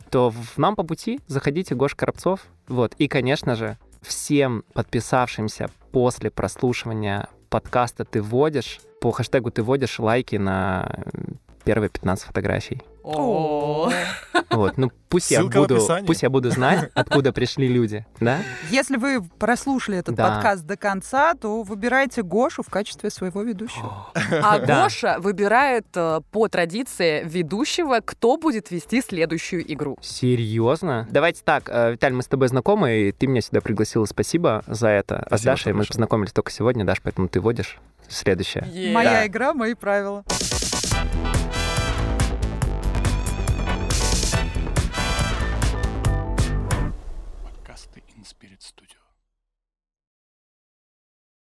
[0.10, 2.42] то в нам по пути заходите Гош Коробцов.
[2.68, 2.94] Вот.
[2.98, 10.36] И, конечно же, всем подписавшимся после прослушивания подкаста «Ты вводишь», по хэштегу «Ты вводишь» лайки
[10.36, 11.04] на
[11.64, 12.82] первые 15 фотографий.
[13.04, 13.90] О,
[14.52, 16.08] Вот, ну пусть я Ссылка в буду, описании.
[16.08, 18.40] пусть я буду знать, откуда пришли люди, да?
[18.70, 20.28] Если вы прослушали этот Да.
[20.30, 24.08] подкаст до конца, то выбирайте Гошу в качестве своего ведущего.
[24.42, 24.84] А Да.
[24.84, 29.98] Гоша выбирает э, по традиции ведущего, кто будет вести следующую игру.
[30.02, 31.08] Серьезно?
[31.10, 34.88] Давайте так, э, Виталь, мы с тобой знакомы, и ты меня сюда пригласила, спасибо за
[34.90, 35.18] это.
[35.18, 35.94] а с Спасибо, Дашей что мы пришел.
[35.94, 37.78] познакомились только сегодня, Даш, поэтому ты водишь
[38.08, 38.66] следующее.
[38.94, 40.24] Моя игра, мои правила.